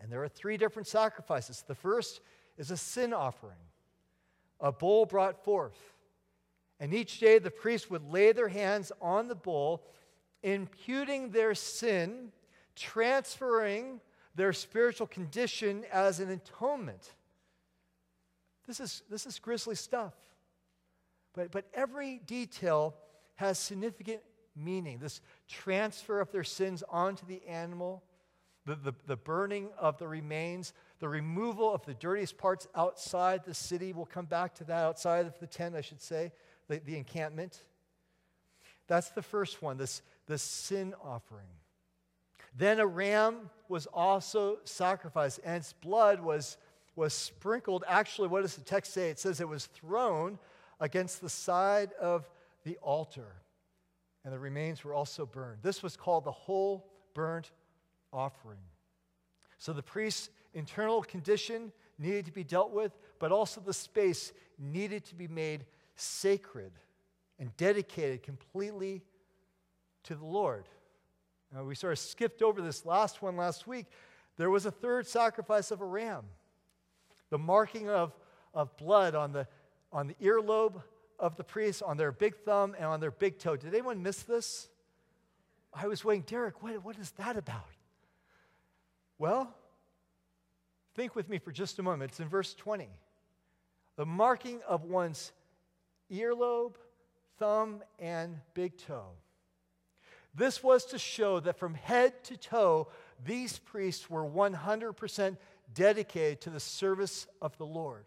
And 0.00 0.10
there 0.10 0.22
are 0.22 0.28
three 0.28 0.56
different 0.56 0.86
sacrifices. 0.88 1.64
The 1.66 1.74
first 1.74 2.20
is 2.60 2.70
a 2.70 2.76
sin 2.76 3.14
offering, 3.14 3.56
a 4.60 4.70
bull 4.70 5.06
brought 5.06 5.42
forth. 5.42 5.78
And 6.78 6.92
each 6.92 7.18
day 7.18 7.38
the 7.38 7.50
priest 7.50 7.90
would 7.90 8.04
lay 8.04 8.32
their 8.32 8.48
hands 8.48 8.92
on 9.00 9.28
the 9.28 9.34
bull, 9.34 9.82
imputing 10.42 11.30
their 11.30 11.54
sin, 11.54 12.32
transferring 12.76 14.00
their 14.34 14.52
spiritual 14.52 15.06
condition 15.06 15.84
as 15.90 16.20
an 16.20 16.28
atonement. 16.28 17.14
This 18.66 18.78
is, 18.78 19.02
this 19.10 19.24
is 19.24 19.38
grisly 19.38 19.74
stuff. 19.74 20.12
But, 21.32 21.52
but 21.52 21.64
every 21.72 22.20
detail 22.26 22.94
has 23.36 23.58
significant 23.58 24.20
meaning. 24.54 24.98
This 24.98 25.22
transfer 25.48 26.20
of 26.20 26.30
their 26.30 26.44
sins 26.44 26.84
onto 26.90 27.24
the 27.24 27.40
animal, 27.48 28.02
the, 28.66 28.74
the, 28.76 28.92
the, 29.06 29.16
burning 29.16 29.70
of 29.78 29.98
the 29.98 30.06
remains, 30.06 30.72
the 30.98 31.08
removal 31.08 31.72
of 31.72 31.84
the 31.86 31.94
dirtiest 31.94 32.36
parts 32.36 32.68
outside 32.74 33.44
the 33.44 33.54
city. 33.54 33.92
We'll 33.92 34.04
come 34.04 34.26
back 34.26 34.54
to 34.56 34.64
that, 34.64 34.84
outside 34.84 35.26
of 35.26 35.38
the 35.38 35.46
tent, 35.46 35.74
I 35.74 35.80
should 35.80 36.02
say, 36.02 36.32
the, 36.68 36.78
the 36.78 36.96
encampment. 36.96 37.58
That's 38.86 39.08
the 39.10 39.22
first 39.22 39.62
one, 39.62 39.78
this, 39.78 40.02
this 40.26 40.42
sin 40.42 40.94
offering. 41.02 41.46
Then 42.56 42.80
a 42.80 42.86
ram 42.86 43.50
was 43.68 43.86
also 43.86 44.58
sacrificed, 44.64 45.40
and 45.44 45.56
its 45.56 45.72
blood 45.72 46.20
was, 46.20 46.58
was 46.96 47.14
sprinkled. 47.14 47.84
Actually, 47.86 48.28
what 48.28 48.42
does 48.42 48.56
the 48.56 48.64
text 48.64 48.92
say? 48.92 49.10
It 49.10 49.18
says 49.18 49.40
it 49.40 49.48
was 49.48 49.66
thrown 49.66 50.38
against 50.80 51.20
the 51.20 51.28
side 51.28 51.92
of 52.00 52.28
the 52.64 52.76
altar, 52.82 53.36
and 54.24 54.34
the 54.34 54.38
remains 54.38 54.84
were 54.84 54.92
also 54.92 55.24
burned. 55.24 55.62
This 55.62 55.82
was 55.82 55.96
called 55.96 56.24
the 56.24 56.32
whole 56.32 56.86
burnt 57.14 57.52
offering. 58.12 58.58
So 59.58 59.72
the 59.72 59.82
priest's 59.82 60.30
internal 60.54 61.02
condition 61.02 61.72
needed 61.98 62.26
to 62.26 62.32
be 62.32 62.44
dealt 62.44 62.72
with, 62.72 62.92
but 63.18 63.30
also 63.30 63.60
the 63.60 63.74
space 63.74 64.32
needed 64.58 65.04
to 65.06 65.14
be 65.14 65.28
made 65.28 65.66
sacred 65.96 66.72
and 67.38 67.54
dedicated 67.56 68.22
completely 68.22 69.02
to 70.04 70.14
the 70.14 70.24
Lord. 70.24 70.64
Now, 71.52 71.64
we 71.64 71.74
sort 71.74 71.92
of 71.92 71.98
skipped 71.98 72.42
over 72.42 72.62
this 72.62 72.86
last 72.86 73.22
one 73.22 73.36
last 73.36 73.66
week. 73.66 73.86
There 74.36 74.50
was 74.50 74.66
a 74.66 74.70
third 74.70 75.06
sacrifice 75.06 75.70
of 75.70 75.80
a 75.80 75.84
ram, 75.84 76.24
the 77.28 77.38
marking 77.38 77.88
of, 77.88 78.14
of 78.54 78.76
blood 78.76 79.14
on 79.14 79.32
the, 79.32 79.46
on 79.92 80.06
the 80.06 80.14
earlobe 80.14 80.82
of 81.18 81.36
the 81.36 81.44
priest, 81.44 81.82
on 81.82 81.96
their 81.96 82.12
big 82.12 82.36
thumb, 82.44 82.74
and 82.76 82.86
on 82.86 83.00
their 83.00 83.10
big 83.10 83.38
toe. 83.38 83.56
Did 83.56 83.74
anyone 83.74 84.02
miss 84.02 84.22
this? 84.22 84.68
I 85.74 85.86
was 85.86 86.04
waiting, 86.04 86.24
Derek, 86.26 86.62
what, 86.62 86.82
what 86.84 86.96
is 86.98 87.10
that 87.12 87.36
about? 87.36 87.68
Well, 89.20 89.54
think 90.94 91.14
with 91.14 91.28
me 91.28 91.36
for 91.36 91.52
just 91.52 91.78
a 91.78 91.82
moment. 91.82 92.12
It's 92.12 92.20
in 92.20 92.28
verse 92.28 92.54
20. 92.54 92.88
The 93.96 94.06
marking 94.06 94.60
of 94.66 94.84
one's 94.84 95.32
earlobe, 96.10 96.76
thumb, 97.38 97.82
and 97.98 98.40
big 98.54 98.78
toe. 98.78 99.10
This 100.34 100.62
was 100.62 100.86
to 100.86 100.98
show 100.98 101.38
that 101.40 101.58
from 101.58 101.74
head 101.74 102.24
to 102.24 102.38
toe, 102.38 102.88
these 103.22 103.58
priests 103.58 104.08
were 104.08 104.24
100% 104.24 105.36
dedicated 105.74 106.40
to 106.40 106.50
the 106.50 106.58
service 106.58 107.26
of 107.42 107.54
the 107.58 107.66
Lord. 107.66 108.06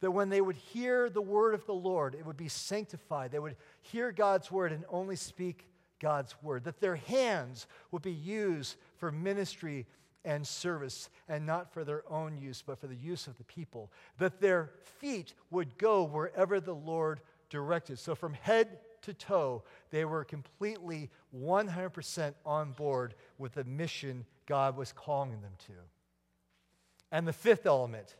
That 0.00 0.12
when 0.12 0.28
they 0.28 0.40
would 0.40 0.54
hear 0.54 1.10
the 1.10 1.20
word 1.20 1.54
of 1.54 1.66
the 1.66 1.74
Lord, 1.74 2.14
it 2.14 2.24
would 2.24 2.36
be 2.36 2.48
sanctified. 2.48 3.32
They 3.32 3.40
would 3.40 3.56
hear 3.82 4.12
God's 4.12 4.48
word 4.48 4.70
and 4.70 4.84
only 4.90 5.16
speak 5.16 5.66
God's 5.98 6.40
word. 6.40 6.62
That 6.64 6.80
their 6.80 6.96
hands 6.96 7.66
would 7.90 8.02
be 8.02 8.12
used 8.12 8.76
for 8.98 9.10
ministry 9.10 9.86
and 10.24 10.46
service, 10.46 11.08
and 11.28 11.46
not 11.46 11.72
for 11.72 11.84
their 11.84 12.02
own 12.10 12.36
use, 12.36 12.62
but 12.66 12.78
for 12.78 12.86
the 12.86 12.94
use 12.96 13.26
of 13.26 13.36
the 13.38 13.44
people. 13.44 13.90
That 14.18 14.40
their 14.40 14.70
feet 14.98 15.34
would 15.50 15.78
go 15.78 16.04
wherever 16.04 16.60
the 16.60 16.74
Lord 16.74 17.20
directed. 17.48 17.98
So 17.98 18.14
from 18.14 18.34
head 18.34 18.78
to 19.02 19.14
toe, 19.14 19.62
they 19.90 20.04
were 20.04 20.24
completely 20.24 21.10
100% 21.36 22.34
on 22.44 22.72
board 22.72 23.14
with 23.38 23.54
the 23.54 23.64
mission 23.64 24.26
God 24.46 24.76
was 24.76 24.92
calling 24.92 25.40
them 25.40 25.54
to. 25.66 25.72
And 27.12 27.26
the 27.26 27.32
fifth 27.32 27.66
element 27.66 28.14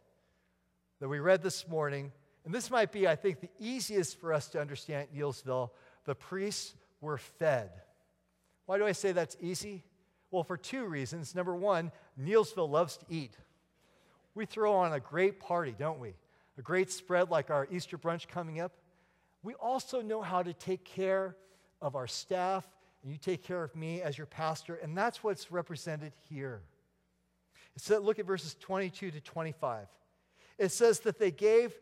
that 1.01 1.09
we 1.09 1.19
read 1.19 1.43
this 1.43 1.69
morning, 1.69 2.13
and 2.45 2.55
this 2.55 2.71
might 2.71 2.93
be, 2.93 3.07
I 3.07 3.17
think, 3.17 3.41
the 3.41 3.51
easiest 3.59 4.19
for 4.21 4.33
us 4.33 4.49
to 4.49 4.61
understand 4.61 5.03
at 5.03 5.15
Neelsville 5.15 5.71
the 6.05 6.15
priests 6.15 6.75
were 7.01 7.19
fed. 7.19 7.71
Why 8.67 8.79
do 8.79 8.87
I 8.87 8.93
say 8.93 9.13
that's 9.13 9.37
easy? 9.41 9.85
Well, 10.31 10.45
for 10.45 10.57
two 10.57 10.85
reasons. 10.85 11.35
Number 11.35 11.55
one, 11.55 11.91
Neelsville 12.21 12.71
loves 12.71 12.97
to 12.99 13.05
eat. 13.09 13.37
We 14.35 14.47
throw 14.47 14.75
on 14.75 14.93
a 14.93 15.01
great 15.01 15.41
party, 15.41 15.75
don't 15.77 15.99
we? 15.99 16.15
A 16.59 16.63
great 16.63 16.91
spread 16.91 17.31
like 17.31 17.51
our 17.51 17.67
Easter 17.71 17.99
brunch 17.99 18.29
coming 18.29 18.61
up. 18.61 18.73
We 19.43 19.55
also 19.55 20.03
know 20.03 20.23
how 20.23 20.43
to 20.43 20.53
take 20.53 20.85
care 20.85 21.37
of 21.81 21.97
our 21.97 22.07
staff, 22.07 22.69
and 23.03 23.11
you 23.11 23.19
take 23.19 23.43
care 23.43 23.63
of 23.65 23.75
me 23.75 24.03
as 24.03 24.19
your 24.19 24.27
pastor, 24.27 24.77
and 24.77 24.97
that's 24.97 25.25
what's 25.25 25.51
represented 25.51 26.13
here. 26.29 26.61
It 27.75 27.83
said, 27.83 28.03
look 28.03 28.19
at 28.19 28.27
verses 28.27 28.57
22 28.61 29.11
to 29.13 29.21
25. 29.21 29.87
It 30.59 30.71
says 30.71 31.01
that 31.01 31.19
they 31.19 31.31
gave 31.31 31.73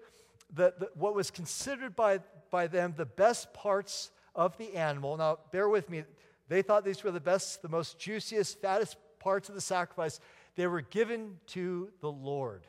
the, 0.55 0.73
the, 0.78 0.90
what 0.95 1.14
was 1.14 1.31
considered 1.31 1.97
by, 1.97 2.21
by 2.50 2.69
them 2.69 2.95
the 2.97 3.07
best 3.07 3.52
parts 3.52 4.11
of 4.35 4.57
the 4.57 4.76
animal. 4.76 5.17
Now, 5.17 5.38
bear 5.50 5.69
with 5.69 5.90
me. 5.90 6.05
They 6.49 6.62
thought 6.62 6.85
these 6.85 7.05
were 7.05 7.11
the 7.11 7.21
best, 7.21 7.62
the 7.62 7.69
most 7.69 7.99
juiciest, 7.99 8.61
fattest 8.61 8.97
parts 9.19 9.49
of 9.49 9.55
the 9.55 9.61
sacrifice. 9.61 10.21
They 10.57 10.67
were 10.67 10.81
given 10.81 11.37
to 11.49 11.90
the 12.00 12.11
Lord. 12.11 12.62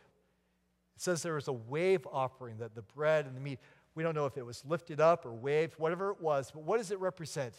It 0.96 1.02
says 1.02 1.24
there 1.24 1.36
was 1.36 1.48
a 1.48 1.54
wave 1.54 2.06
offering, 2.12 2.58
that 2.58 2.76
the 2.76 2.82
bread 2.82 3.26
and 3.26 3.36
the 3.36 3.42
meat, 3.42 3.60
we 3.96 4.04
don't 4.04 4.16
know 4.16 4.26
if 4.26 4.38
it 4.38 4.46
was 4.46 4.66
lifted 4.66 5.00
up 5.00 5.26
or 5.26 5.34
waved, 5.34 5.76
whatever 5.78 6.12
it 6.12 6.22
was, 6.22 6.52
but 6.52 6.64
what 6.64 6.78
does 6.78 6.92
it 6.92 7.00
represent? 7.00 7.54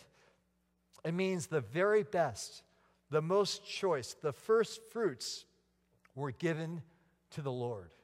It 1.04 1.14
means 1.14 1.46
the 1.46 1.62
very 1.62 2.02
best, 2.02 2.62
the 3.10 3.22
most 3.22 3.64
choice, 3.66 4.14
the 4.20 4.32
first 4.32 4.80
fruits 4.90 5.46
were 6.14 6.32
given 6.32 6.82
to 7.30 7.40
the 7.40 7.52
Lord, 7.52 7.94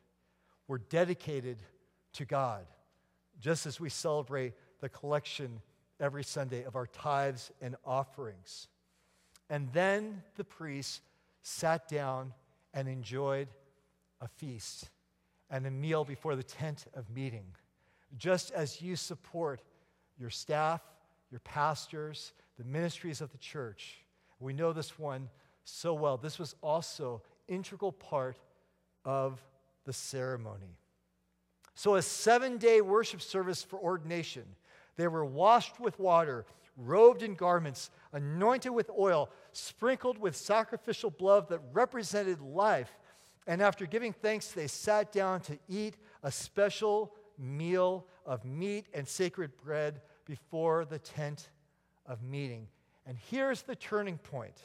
were 0.68 0.78
dedicated 0.78 1.58
to 2.14 2.25
God, 2.25 2.66
just 3.38 3.66
as 3.66 3.78
we 3.78 3.90
celebrate 3.90 4.54
the 4.80 4.88
collection 4.88 5.61
every 6.00 6.24
Sunday 6.24 6.64
of 6.64 6.76
our 6.76 6.86
tithes 6.86 7.50
and 7.60 7.76
offerings. 7.84 8.68
And 9.48 9.72
then 9.72 10.22
the 10.36 10.44
priests 10.44 11.00
sat 11.42 11.88
down 11.88 12.32
and 12.74 12.88
enjoyed 12.88 13.48
a 14.20 14.28
feast 14.28 14.90
and 15.50 15.66
a 15.66 15.70
meal 15.70 16.04
before 16.04 16.34
the 16.36 16.42
tent 16.42 16.86
of 16.94 17.08
meeting, 17.10 17.46
just 18.16 18.50
as 18.50 18.82
you 18.82 18.96
support 18.96 19.62
your 20.18 20.30
staff, 20.30 20.80
your 21.30 21.40
pastors, 21.40 22.32
the 22.58 22.64
ministries 22.64 23.20
of 23.20 23.30
the 23.30 23.38
church. 23.38 23.98
We 24.40 24.52
know 24.52 24.72
this 24.72 24.98
one 24.98 25.28
so 25.64 25.94
well. 25.94 26.16
This 26.16 26.38
was 26.38 26.54
also 26.62 27.22
integral 27.48 27.92
part 27.92 28.38
of 29.04 29.40
the 29.84 29.92
ceremony. 29.92 30.78
So, 31.74 31.96
a 31.96 32.02
seven 32.02 32.56
day 32.56 32.80
worship 32.80 33.20
service 33.20 33.62
for 33.62 33.78
ordination. 33.78 34.44
They 34.96 35.08
were 35.08 35.24
washed 35.24 35.78
with 35.78 35.98
water, 35.98 36.44
robed 36.76 37.22
in 37.22 37.34
garments, 37.34 37.90
anointed 38.12 38.72
with 38.72 38.90
oil, 38.98 39.30
sprinkled 39.52 40.18
with 40.18 40.36
sacrificial 40.36 41.10
blood 41.10 41.48
that 41.48 41.60
represented 41.72 42.40
life. 42.40 42.90
And 43.46 43.62
after 43.62 43.86
giving 43.86 44.12
thanks, 44.12 44.48
they 44.48 44.66
sat 44.66 45.12
down 45.12 45.40
to 45.42 45.58
eat 45.68 45.96
a 46.22 46.32
special 46.32 47.14
meal 47.38 48.06
of 48.24 48.44
meat 48.44 48.86
and 48.94 49.06
sacred 49.06 49.56
bread 49.56 50.00
before 50.24 50.84
the 50.84 50.98
tent 50.98 51.50
of 52.06 52.22
meeting. 52.22 52.68
And 53.06 53.16
here's 53.30 53.62
the 53.62 53.76
turning 53.76 54.18
point 54.18 54.56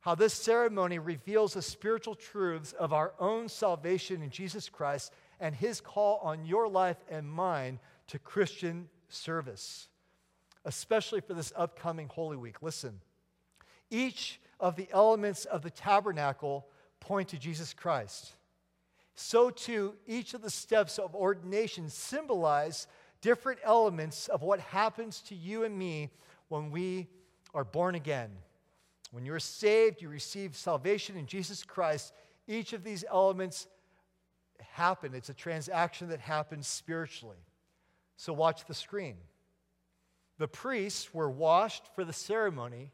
how 0.00 0.14
this 0.14 0.34
ceremony 0.34 1.00
reveals 1.00 1.54
the 1.54 1.62
spiritual 1.62 2.14
truths 2.14 2.72
of 2.74 2.92
our 2.92 3.14
own 3.18 3.48
salvation 3.48 4.22
in 4.22 4.30
Jesus 4.30 4.68
Christ 4.68 5.12
and 5.40 5.52
his 5.52 5.80
call 5.80 6.20
on 6.22 6.44
your 6.44 6.68
life 6.68 6.98
and 7.10 7.28
mine 7.28 7.80
to 8.06 8.20
Christian 8.20 8.88
service, 9.08 9.88
especially 10.64 11.20
for 11.20 11.34
this 11.34 11.52
upcoming 11.56 12.08
Holy 12.08 12.36
Week. 12.36 12.62
Listen, 12.62 13.00
each 13.90 14.40
of 14.58 14.76
the 14.76 14.88
elements 14.92 15.44
of 15.44 15.62
the 15.62 15.70
tabernacle 15.70 16.66
point 17.00 17.28
to 17.28 17.38
Jesus 17.38 17.72
Christ. 17.72 18.32
So, 19.14 19.50
too, 19.50 19.94
each 20.06 20.34
of 20.34 20.42
the 20.42 20.50
steps 20.50 20.98
of 20.98 21.14
ordination 21.14 21.88
symbolize 21.88 22.86
different 23.20 23.60
elements 23.64 24.28
of 24.28 24.42
what 24.42 24.60
happens 24.60 25.20
to 25.22 25.34
you 25.34 25.64
and 25.64 25.78
me 25.78 26.10
when 26.48 26.70
we 26.70 27.08
are 27.54 27.64
born 27.64 27.94
again. 27.94 28.30
When 29.12 29.24
you're 29.24 29.40
saved, 29.40 30.02
you 30.02 30.08
receive 30.08 30.54
salvation 30.54 31.16
in 31.16 31.26
Jesus 31.26 31.64
Christ. 31.64 32.12
Each 32.46 32.72
of 32.72 32.84
these 32.84 33.04
elements 33.10 33.66
happen. 34.60 35.14
It's 35.14 35.30
a 35.30 35.34
transaction 35.34 36.08
that 36.08 36.20
happens 36.20 36.66
spiritually. 36.66 37.38
So 38.16 38.32
watch 38.32 38.64
the 38.64 38.74
screen. 38.74 39.16
The 40.38 40.48
priests 40.48 41.14
were 41.14 41.30
washed 41.30 41.84
for 41.94 42.04
the 42.04 42.12
ceremony, 42.12 42.92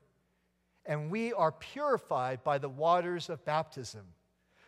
and 0.86 1.10
we 1.10 1.32
are 1.32 1.52
purified 1.52 2.44
by 2.44 2.58
the 2.58 2.68
waters 2.68 3.28
of 3.28 3.44
baptism, 3.44 4.02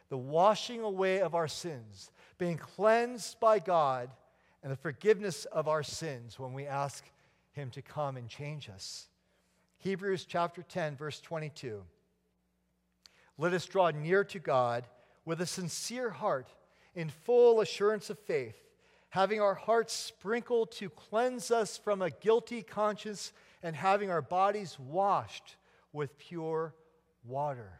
the 0.08 0.18
washing 0.18 0.80
away 0.80 1.20
of 1.20 1.34
our 1.34 1.48
sins, 1.48 2.10
being 2.38 2.56
cleansed 2.56 3.38
by 3.40 3.58
God, 3.58 4.10
and 4.62 4.72
the 4.72 4.76
forgiveness 4.76 5.44
of 5.46 5.68
our 5.68 5.82
sins 5.82 6.38
when 6.38 6.52
we 6.52 6.66
ask 6.66 7.04
Him 7.52 7.70
to 7.70 7.82
come 7.82 8.16
and 8.16 8.28
change 8.28 8.68
us. 8.68 9.08
Hebrews 9.78 10.24
chapter 10.24 10.62
10, 10.62 10.96
verse 10.96 11.20
22. 11.20 11.82
Let 13.36 13.52
us 13.52 13.66
draw 13.66 13.90
near 13.90 14.24
to 14.24 14.38
God 14.38 14.86
with 15.24 15.40
a 15.40 15.46
sincere 15.46 16.10
heart, 16.10 16.48
in 16.94 17.10
full 17.10 17.60
assurance 17.60 18.08
of 18.08 18.18
faith 18.20 18.56
having 19.14 19.40
our 19.40 19.54
hearts 19.54 19.94
sprinkled 19.94 20.72
to 20.72 20.90
cleanse 20.90 21.52
us 21.52 21.78
from 21.78 22.02
a 22.02 22.10
guilty 22.10 22.62
conscience, 22.62 23.32
and 23.62 23.76
having 23.76 24.10
our 24.10 24.20
bodies 24.20 24.76
washed 24.76 25.54
with 25.92 26.18
pure 26.18 26.74
water. 27.22 27.78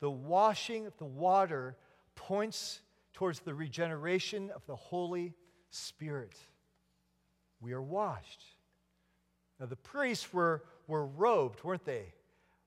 The 0.00 0.10
washing 0.10 0.86
of 0.86 0.96
the 0.96 1.04
water 1.04 1.76
points 2.14 2.80
towards 3.12 3.40
the 3.40 3.52
regeneration 3.52 4.50
of 4.56 4.64
the 4.64 4.76
Holy 4.76 5.34
Spirit. 5.68 6.38
We 7.60 7.74
are 7.74 7.82
washed. 7.82 8.42
Now, 9.60 9.66
the 9.66 9.76
priests 9.76 10.32
were, 10.32 10.64
were 10.86 11.04
robed, 11.04 11.62
weren't 11.62 11.84
they? 11.84 12.14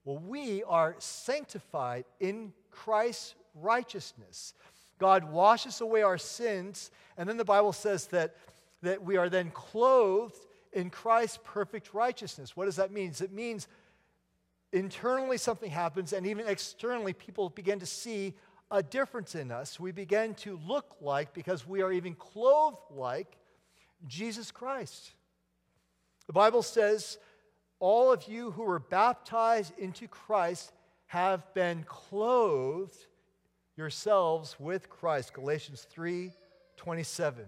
Well, 0.04 0.18
we 0.18 0.62
are 0.62 0.94
sanctified 1.00 2.04
in 2.20 2.52
Christ's 2.70 3.34
righteousness. 3.56 4.54
God 5.02 5.24
washes 5.24 5.80
away 5.80 6.02
our 6.02 6.16
sins, 6.16 6.92
and 7.16 7.28
then 7.28 7.36
the 7.36 7.44
Bible 7.44 7.72
says 7.72 8.06
that, 8.06 8.36
that 8.82 9.02
we 9.02 9.16
are 9.16 9.28
then 9.28 9.50
clothed 9.50 10.46
in 10.72 10.90
Christ's 10.90 11.40
perfect 11.42 11.92
righteousness. 11.92 12.56
What 12.56 12.66
does 12.66 12.76
that 12.76 12.92
mean? 12.92 13.12
It 13.20 13.32
means 13.32 13.66
internally 14.72 15.38
something 15.38 15.72
happens, 15.72 16.12
and 16.12 16.24
even 16.24 16.46
externally, 16.46 17.14
people 17.14 17.48
begin 17.48 17.80
to 17.80 17.86
see 17.86 18.34
a 18.70 18.80
difference 18.80 19.34
in 19.34 19.50
us. 19.50 19.80
We 19.80 19.90
begin 19.90 20.36
to 20.36 20.56
look 20.64 20.94
like, 21.00 21.34
because 21.34 21.66
we 21.66 21.82
are 21.82 21.90
even 21.90 22.14
clothed 22.14 22.76
like, 22.92 23.36
Jesus 24.06 24.52
Christ. 24.52 25.10
The 26.28 26.32
Bible 26.32 26.62
says, 26.62 27.18
All 27.80 28.12
of 28.12 28.28
you 28.28 28.52
who 28.52 28.62
were 28.62 28.78
baptized 28.78 29.76
into 29.80 30.06
Christ 30.06 30.70
have 31.08 31.52
been 31.54 31.82
clothed 31.88 33.04
yourselves 33.76 34.56
with 34.58 34.88
Christ. 34.88 35.32
Galatians 35.34 35.86
3 35.90 36.32
27. 36.76 37.44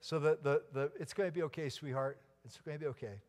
So 0.00 0.18
the, 0.18 0.38
the, 0.42 0.62
the, 0.72 0.92
it's 0.98 1.14
going 1.14 1.28
to 1.28 1.32
be 1.32 1.42
okay, 1.44 1.68
sweetheart. 1.68 2.18
It's 2.44 2.58
going 2.60 2.78
to 2.78 2.80
be 2.80 2.88
okay. 2.88 3.20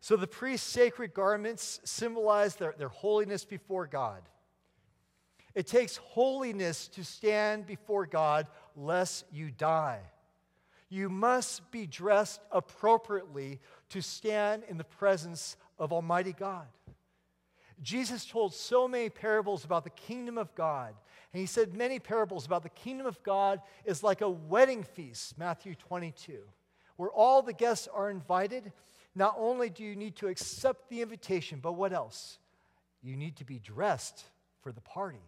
So 0.00 0.16
the 0.16 0.26
priest's 0.26 0.68
sacred 0.68 1.12
garments 1.12 1.80
symbolize 1.84 2.56
their, 2.56 2.74
their 2.78 2.88
holiness 2.88 3.44
before 3.44 3.86
God. 3.86 4.22
It 5.54 5.66
takes 5.66 5.96
holiness 5.96 6.88
to 6.88 7.04
stand 7.04 7.66
before 7.66 8.06
God 8.06 8.46
lest 8.76 9.24
you 9.32 9.50
die. 9.50 10.00
You 10.88 11.08
must 11.08 11.70
be 11.70 11.86
dressed 11.86 12.40
appropriately 12.50 13.60
to 13.90 14.00
stand 14.00 14.62
in 14.68 14.78
the 14.78 14.84
presence 14.84 15.56
of 15.78 15.92
Almighty 15.92 16.32
God. 16.32 16.66
Jesus 17.82 18.26
told 18.26 18.54
so 18.54 18.86
many 18.86 19.08
parables 19.08 19.64
about 19.64 19.84
the 19.84 19.90
kingdom 19.90 20.36
of 20.36 20.54
God. 20.54 20.94
And 21.32 21.40
he 21.40 21.46
said 21.46 21.74
many 21.74 21.98
parables 21.98 22.44
about 22.44 22.62
the 22.62 22.68
kingdom 22.68 23.06
of 23.06 23.22
God 23.22 23.60
is 23.84 24.02
like 24.02 24.20
a 24.20 24.28
wedding 24.28 24.82
feast, 24.82 25.38
Matthew 25.38 25.74
22, 25.74 26.40
where 26.96 27.10
all 27.10 27.40
the 27.40 27.52
guests 27.52 27.88
are 27.92 28.10
invited. 28.10 28.72
Not 29.14 29.34
only 29.38 29.70
do 29.70 29.82
you 29.82 29.96
need 29.96 30.16
to 30.16 30.28
accept 30.28 30.88
the 30.88 31.02
invitation, 31.02 31.60
but 31.62 31.72
what 31.72 31.92
else? 31.92 32.38
You 33.02 33.16
need 33.16 33.36
to 33.36 33.44
be 33.44 33.58
dressed 33.58 34.24
for 34.62 34.72
the 34.72 34.80
party. 34.80 35.22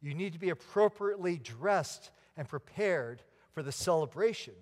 You 0.00 0.14
need 0.14 0.32
to 0.32 0.38
be 0.38 0.50
appropriately 0.50 1.36
dressed 1.36 2.10
and 2.36 2.48
prepared 2.48 3.22
for 3.52 3.62
the 3.62 3.72
celebration. 3.72 4.54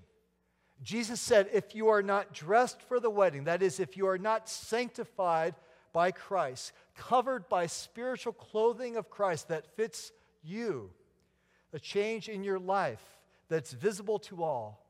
Jesus 0.82 1.20
said, 1.20 1.48
if 1.52 1.74
you 1.74 1.88
are 1.88 2.02
not 2.02 2.32
dressed 2.32 2.82
for 2.82 3.00
the 3.00 3.10
wedding, 3.10 3.44
that 3.44 3.62
is, 3.62 3.78
if 3.80 3.96
you 3.96 4.06
are 4.08 4.18
not 4.18 4.48
sanctified 4.48 5.54
by 5.92 6.10
Christ, 6.10 6.72
covered 6.96 7.48
by 7.48 7.66
spiritual 7.66 8.32
clothing 8.32 8.96
of 8.96 9.10
Christ 9.10 9.48
that 9.48 9.76
fits 9.76 10.12
you, 10.42 10.90
a 11.72 11.78
change 11.78 12.28
in 12.28 12.44
your 12.44 12.58
life 12.58 13.02
that's 13.48 13.72
visible 13.72 14.18
to 14.20 14.42
all, 14.42 14.86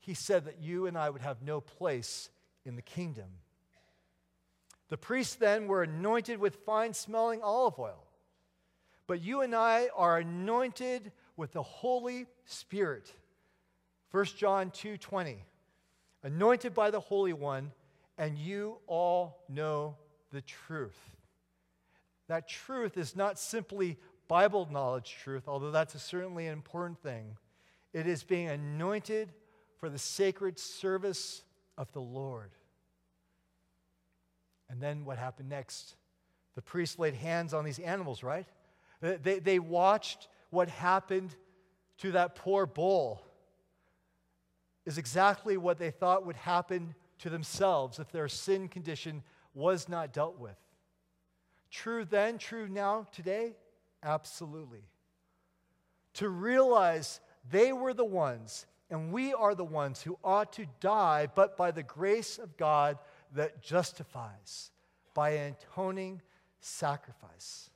he 0.00 0.14
said 0.14 0.44
that 0.44 0.60
you 0.60 0.86
and 0.86 0.98
I 0.98 1.08
would 1.10 1.22
have 1.22 1.42
no 1.42 1.60
place 1.60 2.28
in 2.64 2.76
the 2.76 2.82
kingdom. 2.82 3.28
The 4.88 4.98
priests 4.98 5.34
then 5.36 5.66
were 5.66 5.82
anointed 5.82 6.38
with 6.38 6.56
fine 6.56 6.92
smelling 6.92 7.42
olive 7.42 7.78
oil. 7.78 8.04
But 9.06 9.22
you 9.22 9.40
and 9.40 9.54
I 9.54 9.88
are 9.94 10.18
anointed 10.18 11.12
with 11.36 11.52
the 11.52 11.62
Holy 11.62 12.26
Spirit. 12.44 13.10
1 14.10 14.36
John 14.36 14.70
2:20. 14.70 15.38
Anointed 16.22 16.74
by 16.74 16.90
the 16.90 17.00
Holy 17.00 17.32
One, 17.32 17.72
and 18.16 18.38
you 18.38 18.78
all 18.86 19.42
know 19.48 19.96
the 20.34 20.42
truth. 20.42 20.98
That 22.28 22.48
truth 22.48 22.98
is 22.98 23.16
not 23.16 23.38
simply 23.38 23.98
Bible 24.28 24.68
knowledge 24.70 25.16
truth, 25.22 25.44
although 25.46 25.70
that's 25.70 26.00
certainly 26.02 26.46
an 26.46 26.52
important 26.52 27.00
thing. 27.02 27.36
It 27.92 28.06
is 28.06 28.24
being 28.24 28.48
anointed 28.48 29.32
for 29.78 29.88
the 29.88 29.98
sacred 29.98 30.58
service 30.58 31.44
of 31.78 31.92
the 31.92 32.00
Lord. 32.00 32.50
And 34.68 34.82
then 34.82 35.04
what 35.04 35.18
happened 35.18 35.50
next? 35.50 35.94
The 36.56 36.62
priest 36.62 36.98
laid 36.98 37.14
hands 37.14 37.54
on 37.54 37.64
these 37.64 37.78
animals, 37.78 38.22
right? 38.22 38.46
They, 39.00 39.38
they 39.38 39.58
watched 39.58 40.28
what 40.50 40.68
happened 40.68 41.34
to 41.98 42.12
that 42.12 42.34
poor 42.34 42.66
bull, 42.66 43.22
is 44.84 44.98
exactly 44.98 45.56
what 45.56 45.78
they 45.78 45.90
thought 45.90 46.26
would 46.26 46.36
happen 46.36 46.94
to 47.18 47.30
themselves 47.30 48.00
if 48.00 48.10
their 48.10 48.26
sin 48.26 48.66
condition 48.68 49.22
was 49.54 49.88
not 49.88 50.12
dealt 50.12 50.38
with. 50.38 50.56
True 51.70 52.04
then, 52.04 52.38
true 52.38 52.68
now, 52.68 53.06
today? 53.12 53.54
Absolutely. 54.02 54.82
To 56.14 56.28
realize 56.28 57.20
they 57.50 57.72
were 57.72 57.94
the 57.94 58.04
ones, 58.04 58.66
and 58.90 59.12
we 59.12 59.32
are 59.32 59.54
the 59.54 59.64
ones 59.64 60.02
who 60.02 60.18
ought 60.22 60.52
to 60.54 60.66
die, 60.80 61.28
but 61.34 61.56
by 61.56 61.70
the 61.70 61.82
grace 61.82 62.38
of 62.38 62.56
God 62.56 62.98
that 63.32 63.62
justifies, 63.62 64.70
by 65.14 65.30
atoning 65.30 66.20
sacrifice 66.60 67.70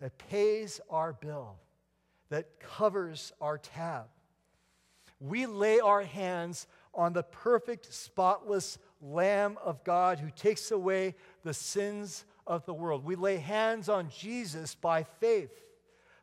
that 0.00 0.18
pays 0.18 0.80
our 0.90 1.12
bill, 1.12 1.56
that 2.28 2.60
covers 2.60 3.32
our 3.40 3.58
tab. 3.58 4.04
we 5.20 5.46
lay 5.46 5.80
our 5.80 6.02
hands 6.02 6.66
on 6.92 7.12
the 7.12 7.22
perfect, 7.22 7.92
spotless 7.92 8.78
Lamb 9.04 9.58
of 9.62 9.84
God 9.84 10.18
who 10.18 10.30
takes 10.30 10.70
away 10.70 11.14
the 11.42 11.54
sins 11.54 12.24
of 12.46 12.64
the 12.64 12.74
world. 12.74 13.04
We 13.04 13.16
lay 13.16 13.36
hands 13.36 13.88
on 13.88 14.08
Jesus 14.08 14.74
by 14.74 15.02
faith, 15.02 15.52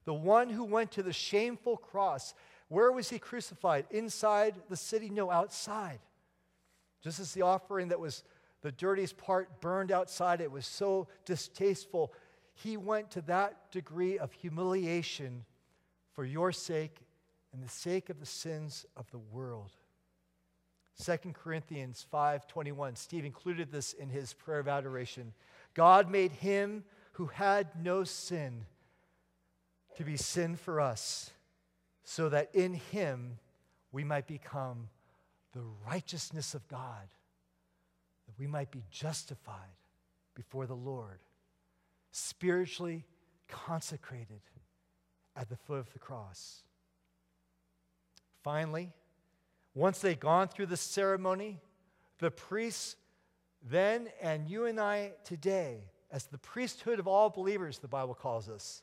the 0.06 0.14
one 0.14 0.50
who 0.50 0.64
went 0.64 0.92
to 0.94 1.04
the 1.04 1.14
shameful 1.14 1.78
cross. 1.78 2.34
Where 2.70 2.92
was 2.92 3.10
he 3.10 3.20
crucified? 3.20 3.86
Inside 3.92 4.56
the 4.70 4.78
city? 4.78 5.10
No, 5.10 5.30
outside. 5.30 6.00
Just 7.04 7.20
as 7.20 7.34
the 7.34 7.44
offering 7.44 7.90
that 7.90 8.00
was 8.00 8.24
the 8.62 8.72
dirtiest 8.72 9.18
part 9.18 9.62
burned 9.62 9.92
outside, 9.92 10.42
it 10.42 10.52
was 10.52 10.66
so 10.66 11.08
distasteful. 11.26 12.14
He 12.54 12.78
went 12.78 13.12
to 13.12 13.22
that 13.22 13.72
degree 13.72 14.18
of 14.18 14.32
humiliation 14.32 15.46
for 16.14 16.26
your 16.26 16.52
sake 16.52 16.98
and 17.54 17.64
the 17.64 17.70
sake 17.70 18.10
of 18.10 18.20
the 18.20 18.26
sins 18.26 18.86
of 18.96 19.10
the 19.12 19.20
world. 19.20 19.72
2 20.98 21.34
Corinthians 21.34 22.06
5:21 22.12 22.98
Steve 22.98 23.26
included 23.26 23.72
this 23.72 23.94
in 23.94 24.10
his 24.10 24.34
prayer 24.34 24.60
of 24.60 24.68
adoration. 24.68 25.34
God 25.74 26.10
made 26.10 26.32
him 26.32 26.84
who 27.14 27.28
had 27.28 27.84
no 27.84 28.04
sin 28.04 28.66
to 29.96 30.04
be 30.04 30.18
sin 30.18 30.56
for 30.56 30.80
us 30.80 31.32
so 32.04 32.30
that 32.30 32.54
in 32.56 32.74
him 32.74 33.40
we 33.92 34.04
might 34.04 34.28
become 34.28 34.90
the 35.54 35.64
righteousness 35.86 36.54
of 36.54 36.68
God 36.68 37.10
that 38.28 38.40
we 38.40 38.48
might 38.48 38.72
be 38.72 38.84
justified 38.90 39.76
before 40.34 40.66
the 40.66 40.76
Lord 40.76 41.20
spiritually 42.12 43.06
consecrated 43.48 44.42
at 45.36 45.50
the 45.50 45.58
foot 45.58 45.80
of 45.80 45.92
the 45.94 46.00
cross 46.00 46.64
Finally, 48.44 48.92
once 49.74 50.00
they'd 50.00 50.20
gone 50.20 50.48
through 50.48 50.66
the 50.66 50.78
ceremony, 50.78 51.60
the 52.20 52.32
priests 52.32 52.96
then 53.70 54.10
and 54.22 54.48
you 54.50 54.66
and 54.66 54.80
I 54.80 55.12
today, 55.24 55.86
as 56.12 56.26
the 56.26 56.38
priesthood 56.38 57.00
of 57.00 57.08
all 57.08 57.30
believers, 57.30 57.80
the 57.80 57.88
Bible 57.88 58.16
calls 58.16 58.50
us, 58.50 58.82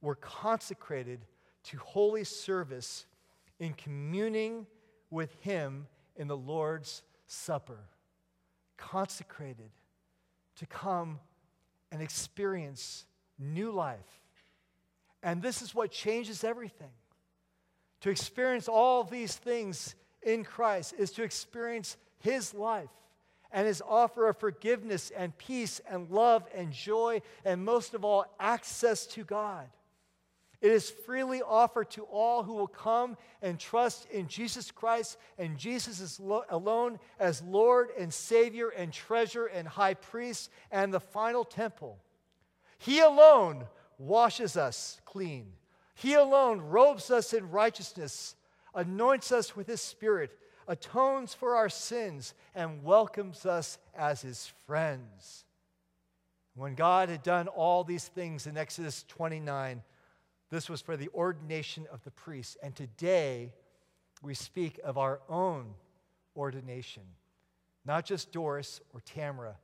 were 0.00 0.14
consecrated 0.14 1.24
to 1.64 1.78
holy 1.78 2.24
service 2.24 3.06
in 3.58 3.72
communing 3.72 4.66
with 5.10 5.34
Him 5.40 5.86
in 6.16 6.28
the 6.28 6.36
Lord's 6.36 7.02
Supper. 7.26 7.78
Consecrated 8.76 9.70
to 10.56 10.66
come 10.66 11.20
and 11.90 12.02
experience 12.02 13.06
new 13.38 13.70
life. 13.70 14.20
And 15.22 15.40
this 15.40 15.62
is 15.62 15.74
what 15.74 15.90
changes 15.90 16.44
everything. 16.44 16.90
To 18.00 18.10
experience 18.10 18.68
all 18.68 19.04
these 19.04 19.36
things 19.36 19.94
in 20.22 20.44
Christ 20.44 20.94
is 20.98 21.10
to 21.12 21.22
experience 21.22 21.96
His 22.18 22.54
life 22.54 22.90
and 23.50 23.66
His 23.66 23.82
offer 23.86 24.28
of 24.28 24.38
forgiveness 24.38 25.12
and 25.16 25.36
peace 25.36 25.80
and 25.88 26.10
love 26.10 26.44
and 26.54 26.72
joy, 26.72 27.22
and 27.44 27.64
most 27.64 27.94
of 27.94 28.04
all, 28.04 28.24
access 28.40 29.06
to 29.08 29.24
God. 29.24 29.68
It 30.62 30.70
is 30.70 30.90
freely 30.90 31.42
offered 31.42 31.90
to 31.90 32.04
all 32.04 32.44
who 32.44 32.54
will 32.54 32.68
come 32.68 33.16
and 33.42 33.58
trust 33.58 34.06
in 34.12 34.28
Jesus 34.28 34.70
Christ 34.70 35.18
and 35.36 35.58
Jesus 35.58 35.98
is 35.98 36.20
lo- 36.20 36.44
alone 36.48 37.00
as 37.18 37.42
Lord 37.42 37.88
and 37.98 38.14
Savior 38.14 38.68
and 38.68 38.92
treasure 38.92 39.46
and 39.46 39.66
high 39.66 39.94
priest 39.94 40.50
and 40.70 40.94
the 40.94 41.00
final 41.00 41.44
temple. 41.44 41.98
He 42.78 43.00
alone 43.00 43.64
washes 43.98 44.56
us 44.56 45.00
clean. 45.04 45.52
He 45.94 46.14
alone 46.14 46.60
robes 46.60 47.10
us 47.10 47.32
in 47.32 47.50
righteousness, 47.50 48.36
anoints 48.74 49.32
us 49.32 49.54
with 49.56 49.66
His 49.66 49.80
Spirit, 49.80 50.38
atones 50.68 51.34
for 51.34 51.56
our 51.56 51.68
sins, 51.68 52.34
and 52.54 52.82
welcomes 52.82 53.46
us 53.46 53.78
as 53.94 54.22
His 54.22 54.52
friends. 54.66 55.44
When 56.54 56.74
God 56.74 57.08
had 57.08 57.22
done 57.22 57.48
all 57.48 57.82
these 57.84 58.06
things 58.06 58.46
in 58.46 58.56
Exodus 58.56 59.04
29, 59.08 59.82
this 60.50 60.68
was 60.68 60.82
for 60.82 60.96
the 60.96 61.08
ordination 61.14 61.86
of 61.90 62.04
the 62.04 62.10
priests. 62.10 62.56
And 62.62 62.76
today, 62.76 63.52
we 64.22 64.34
speak 64.34 64.78
of 64.84 64.98
our 64.98 65.20
own 65.28 65.74
ordination. 66.36 67.04
Not 67.84 68.04
just 68.04 68.32
Doris 68.32 68.80
or 68.92 69.00
Tamara, 69.00 69.56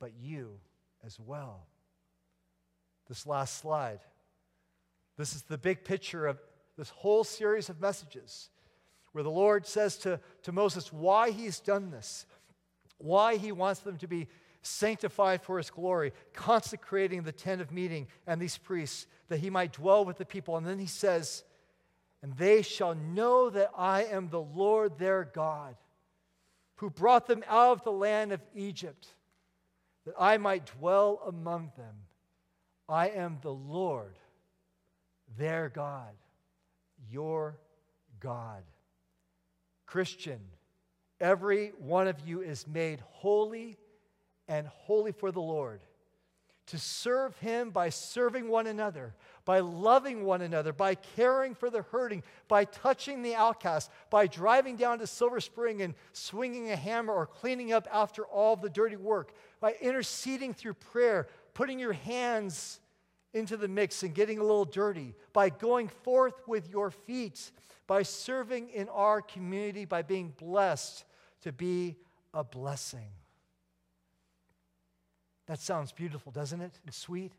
but 0.00 0.12
you 0.20 0.58
as 1.06 1.18
well. 1.20 1.66
This 3.08 3.26
last 3.26 3.58
slide. 3.58 4.00
This 5.16 5.34
is 5.34 5.42
the 5.42 5.58
big 5.58 5.84
picture 5.84 6.26
of 6.26 6.40
this 6.76 6.90
whole 6.90 7.24
series 7.24 7.68
of 7.68 7.80
messages 7.80 8.50
where 9.12 9.24
the 9.24 9.30
Lord 9.30 9.66
says 9.66 9.96
to, 9.98 10.18
to 10.42 10.52
Moses 10.52 10.92
why 10.92 11.30
he's 11.30 11.60
done 11.60 11.90
this, 11.90 12.26
why 12.98 13.36
he 13.36 13.52
wants 13.52 13.80
them 13.80 13.96
to 13.98 14.08
be 14.08 14.26
sanctified 14.62 15.42
for 15.42 15.58
his 15.58 15.70
glory, 15.70 16.12
consecrating 16.32 17.22
the 17.22 17.32
tent 17.32 17.60
of 17.60 17.70
meeting 17.70 18.08
and 18.26 18.40
these 18.40 18.58
priests 18.58 19.06
that 19.28 19.40
he 19.40 19.50
might 19.50 19.72
dwell 19.72 20.04
with 20.04 20.16
the 20.16 20.24
people. 20.24 20.56
And 20.56 20.66
then 20.66 20.78
he 20.78 20.86
says, 20.86 21.44
And 22.22 22.36
they 22.36 22.62
shall 22.62 22.94
know 22.94 23.50
that 23.50 23.70
I 23.76 24.04
am 24.04 24.28
the 24.28 24.40
Lord 24.40 24.98
their 24.98 25.24
God, 25.24 25.76
who 26.76 26.90
brought 26.90 27.26
them 27.26 27.44
out 27.48 27.72
of 27.72 27.84
the 27.84 27.92
land 27.92 28.32
of 28.32 28.40
Egypt, 28.54 29.14
that 30.06 30.14
I 30.18 30.38
might 30.38 30.66
dwell 30.78 31.20
among 31.26 31.72
them. 31.76 31.94
I 32.88 33.08
am 33.10 33.38
the 33.42 33.52
Lord 33.52 34.18
their 35.38 35.68
God, 35.68 36.12
your 37.10 37.58
God. 38.20 38.62
Christian, 39.86 40.40
every 41.20 41.68
one 41.78 42.08
of 42.08 42.20
you 42.26 42.40
is 42.40 42.66
made 42.66 43.00
holy 43.10 43.76
and 44.48 44.66
holy 44.66 45.12
for 45.12 45.30
the 45.30 45.40
Lord. 45.40 45.80
To 46.68 46.78
serve 46.78 47.36
Him 47.38 47.70
by 47.70 47.90
serving 47.90 48.48
one 48.48 48.66
another, 48.66 49.14
by 49.44 49.60
loving 49.60 50.24
one 50.24 50.40
another, 50.40 50.72
by 50.72 50.94
caring 50.94 51.54
for 51.54 51.68
the 51.68 51.82
hurting, 51.82 52.22
by 52.48 52.64
touching 52.64 53.20
the 53.22 53.34
outcast, 53.34 53.90
by 54.08 54.26
driving 54.26 54.76
down 54.76 54.98
to 55.00 55.06
Silver 55.06 55.40
Spring 55.40 55.82
and 55.82 55.94
swinging 56.12 56.70
a 56.70 56.76
hammer 56.76 57.12
or 57.12 57.26
cleaning 57.26 57.74
up 57.74 57.86
after 57.92 58.24
all 58.24 58.56
the 58.56 58.70
dirty 58.70 58.96
work, 58.96 59.34
by 59.60 59.74
interceding 59.82 60.54
through 60.54 60.72
prayer, 60.74 61.28
putting 61.52 61.78
your 61.78 61.92
hands 61.92 62.80
into 63.34 63.56
the 63.56 63.68
mix 63.68 64.02
and 64.02 64.14
getting 64.14 64.38
a 64.38 64.42
little 64.42 64.64
dirty, 64.64 65.14
by 65.32 65.50
going 65.50 65.88
forth 65.88 66.34
with 66.46 66.70
your 66.70 66.90
feet, 66.90 67.50
by 67.86 68.02
serving 68.02 68.70
in 68.70 68.88
our 68.88 69.20
community, 69.20 69.84
by 69.84 70.02
being 70.02 70.32
blessed 70.38 71.04
to 71.42 71.52
be 71.52 71.96
a 72.32 72.42
blessing. 72.42 73.10
That 75.46 75.60
sounds 75.60 75.92
beautiful, 75.92 76.32
doesn't 76.32 76.60
it? 76.60 76.78
And 76.86 76.94
sweet. 76.94 77.32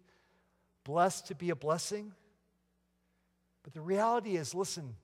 Blessed 0.83 1.27
to 1.27 1.35
be 1.35 1.49
a 1.49 1.55
blessing. 1.55 2.13
But 3.63 3.73
the 3.73 3.81
reality 3.81 4.37
is 4.37 4.53
listen, 4.53 4.95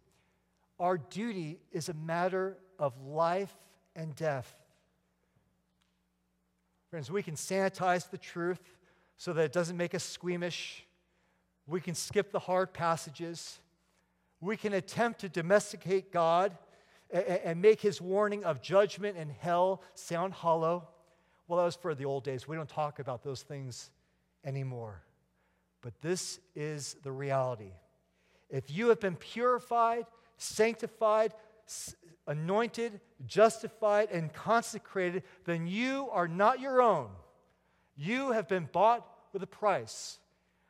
our 0.79 0.97
duty 0.97 1.59
is 1.71 1.89
a 1.89 1.93
matter 1.93 2.57
of 2.77 3.01
life 3.01 3.55
and 3.95 4.15
death. 4.15 4.53
Friends, 6.91 7.09
we 7.09 7.23
can 7.23 7.35
sanitize 7.35 8.09
the 8.09 8.17
truth 8.17 8.59
so 9.21 9.33
that 9.33 9.43
it 9.43 9.51
doesn't 9.51 9.77
make 9.77 9.93
us 9.93 10.03
squeamish. 10.03 10.83
We 11.67 11.79
can 11.79 11.93
skip 11.93 12.31
the 12.31 12.39
hard 12.39 12.73
passages. 12.73 13.59
We 14.39 14.57
can 14.57 14.73
attempt 14.73 15.19
to 15.19 15.29
domesticate 15.29 16.11
God 16.11 16.57
and 17.11 17.61
make 17.61 17.81
his 17.81 18.01
warning 18.01 18.43
of 18.43 18.63
judgment 18.63 19.17
and 19.19 19.31
hell 19.31 19.83
sound 19.93 20.33
hollow. 20.33 20.87
Well, 21.47 21.59
that 21.59 21.65
was 21.65 21.75
for 21.75 21.93
the 21.93 22.03
old 22.03 22.23
days. 22.23 22.47
We 22.47 22.55
don't 22.55 22.67
talk 22.67 22.97
about 22.97 23.23
those 23.23 23.43
things 23.43 23.91
anymore. 24.43 25.03
But 25.81 25.93
this 26.01 26.39
is 26.55 26.95
the 27.03 27.11
reality. 27.11 27.73
If 28.49 28.71
you 28.71 28.89
have 28.89 28.99
been 28.99 29.17
purified, 29.17 30.07
sanctified, 30.37 31.35
anointed, 32.25 32.99
justified, 33.27 34.09
and 34.11 34.33
consecrated, 34.33 35.21
then 35.45 35.67
you 35.67 36.09
are 36.11 36.27
not 36.27 36.59
your 36.59 36.81
own. 36.81 37.09
You 37.95 38.31
have 38.31 38.47
been 38.47 38.67
bought 38.71 39.05
with 39.33 39.43
a 39.43 39.47
price. 39.47 40.19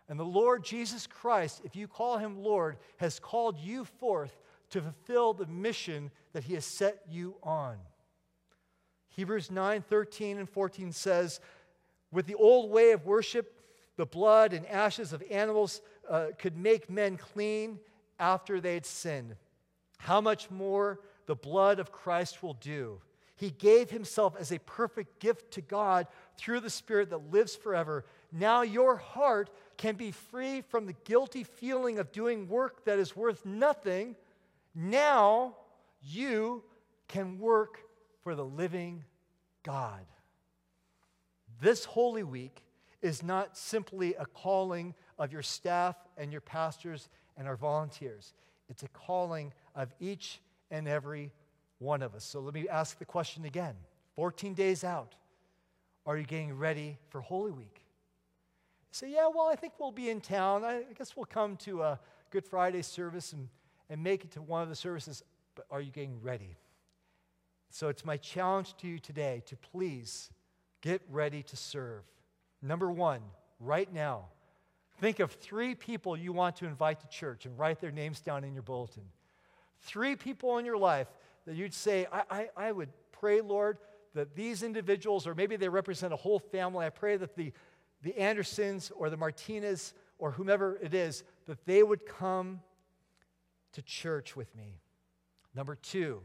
And 0.10 0.19
the 0.19 0.26
Lord 0.26 0.63
Jesus 0.63 1.08
Christ, 1.08 1.62
if 1.63 1.76
you 1.76 1.88
call 1.88 2.17
him 2.17 2.43
Lord, 2.43 2.78
has 2.97 3.19
called 3.19 3.58
you 3.58 3.86
forth 3.86 4.38
to 4.71 4.82
fulfill 4.82 5.34
the 5.34 5.45
mission 5.45 6.12
that 6.34 6.43
he 6.43 6.54
has 6.56 6.65
set 6.65 7.02
you 7.10 7.36
on. 7.43 7.78
Hebrews 9.10 9.52
9 9.52 9.82
13 9.82 10.38
and 10.38 10.50
14 10.50 10.91
says, 10.91 11.39
With 12.12 12.26
the 12.26 12.36
old 12.36 12.71
way 12.71 12.91
of 12.91 13.06
worship, 13.06 13.58
the 13.97 14.06
blood 14.06 14.54
and 14.54 14.65
ashes 14.67 15.13
of 15.13 15.24
animals 15.30 15.82
uh, 16.10 16.28
could 16.38 16.58
make 16.58 16.89
men 16.89 17.17
clean 17.17 17.80
after 18.19 18.60
they 18.60 18.74
had 18.74 18.86
sinned. 18.86 19.36
How 19.97 20.21
much 20.21 20.50
more 20.50 21.00
the 21.26 21.36
blood 21.36 21.80
of 21.80 21.91
Christ 21.91 22.41
will 22.41 22.56
do? 22.56 23.02
He 23.36 23.52
gave 23.52 23.89
himself 23.89 24.36
as 24.39 24.52
a 24.52 24.60
perfect 24.60 25.19
gift 25.19 25.52
to 25.52 25.62
God 25.62 26.08
through 26.38 26.60
the 26.60 26.69
Spirit 26.69 27.10
that 27.10 27.32
lives 27.32 27.56
forever. 27.56 28.06
Now 28.32 28.62
your 28.62 28.96
heart 28.96 29.50
can 29.78 29.96
be 29.96 30.12
free 30.12 30.62
from 30.62 30.86
the 30.86 30.96
guilty 31.06 31.44
feeling 31.44 32.00
of 32.00 32.12
doing 32.12 32.48
work 32.48 32.86
that 32.86 33.00
is 33.00 33.15
worth 33.15 33.46
nothing. 33.46 34.15
Now 34.74 35.56
you 36.02 36.63
can 37.08 37.39
work 37.39 37.80
for 38.24 38.36
the 38.36 38.46
living 38.46 39.04
God. 39.63 40.06
This 41.60 41.86
Holy 41.86 42.24
Week 42.24 42.63
is 43.02 43.24
not 43.24 43.58
simply 43.58 44.15
a 44.15 44.26
calling 44.26 44.94
of 45.17 45.34
your 45.34 45.41
staff 45.41 45.96
and 46.17 46.32
your 46.32 46.41
pastors 46.41 47.10
and 47.38 47.48
our 47.48 47.56
volunteers, 47.56 48.34
it's 48.70 48.84
a 48.84 48.88
calling 48.89 49.54
of 49.76 49.94
each 50.00 50.39
and 50.70 50.88
every 50.88 51.32
one 51.80 52.02
of 52.02 52.13
us. 52.13 52.24
So 52.24 52.39
let 52.39 52.54
me 52.54 52.70
ask 52.70 53.00
the 53.00 53.06
question 53.06 53.46
again 53.46 53.76
14 54.15 54.54
days 54.54 54.84
out, 54.84 55.15
are 56.06 56.17
you 56.17 56.24
getting 56.24 56.58
ready 56.58 56.98
for 57.10 57.22
Holy 57.22 57.52
Week? 57.52 57.82
Say, 58.91 59.13
yeah, 59.13 59.30
well, 59.34 59.47
I 59.47 59.56
think 59.56 59.73
we'll 59.80 59.91
be 59.91 60.10
in 60.10 60.19
town. 60.19 60.65
I 60.65 60.84
guess 60.97 61.15
we'll 61.15 61.25
come 61.25 61.56
to 61.58 61.82
a 61.82 61.99
Good 62.30 62.45
Friday 62.45 62.82
service 62.82 63.32
and, 63.32 63.47
and 63.89 64.04
make 64.04 64.25
it 64.25 64.32
to 64.32 64.41
one 64.41 64.62
of 64.62 64.69
the 64.69 64.75
services, 64.75 65.23
but 65.56 65.65
are 65.71 65.80
you 65.80 65.91
getting 65.91 66.21
ready? 66.21 66.56
So 67.69 67.88
it's 67.88 68.04
my 68.04 68.17
challenge 68.17 68.75
to 68.77 68.88
you 68.88 68.99
today 68.99 69.43
to 69.45 69.56
please 69.56 70.30
get 70.82 71.01
ready 71.10 71.41
to 71.43 71.56
serve. 71.56 72.04
Number 72.62 72.91
one, 72.91 73.21
right 73.62 73.91
now, 73.91 74.25
think 74.99 75.19
of 75.19 75.32
three 75.32 75.73
people 75.73 76.17
you 76.17 76.34
want 76.34 76.58
to 76.58 76.65
invite 76.65 76.99
to 76.99 77.08
church 77.08 77.45
and 77.45 77.58
write 77.58 77.80
their 77.80 77.91
names 77.91 78.19
down 78.19 78.43
in 78.43 78.54
your 78.54 78.63
bulletin. 78.63 79.04
Three 79.84 80.17
people 80.17 80.58
in 80.58 80.65
your 80.65 80.77
life 80.77 81.08
that 81.45 81.56
you'd 81.56 81.73
say, 81.73 82.08
I, 82.12 82.23
I, 82.30 82.49
I 82.58 82.71
would 82.73 82.89
pray, 83.13 83.39
Lord, 83.39 83.77
that 84.13 84.36
these 84.36 84.63
individuals, 84.63 85.25
or 85.25 85.34
maybe 85.34 85.56
they 85.56 85.69
represent 85.69 86.12
a 86.12 86.17
whole 86.17 86.39
family, 86.39 86.86
I 86.86 86.89
pray 86.89 87.15
that 87.15 87.36
the, 87.36 87.54
the 88.04 88.18
Andersons 88.18 88.92
or 88.96 89.10
the 89.10 89.18
Martinez 89.18 89.94
or 90.18 90.32
whomever 90.32 90.78
it 90.82 90.94
is, 90.94 91.24
that 91.48 91.66
they 91.66 91.84
would 91.84 92.06
come 92.06 92.62
to 93.74 93.82
church 93.82 94.36
with 94.36 94.54
me. 94.56 94.80
Number 95.56 95.76
two, 95.76 96.22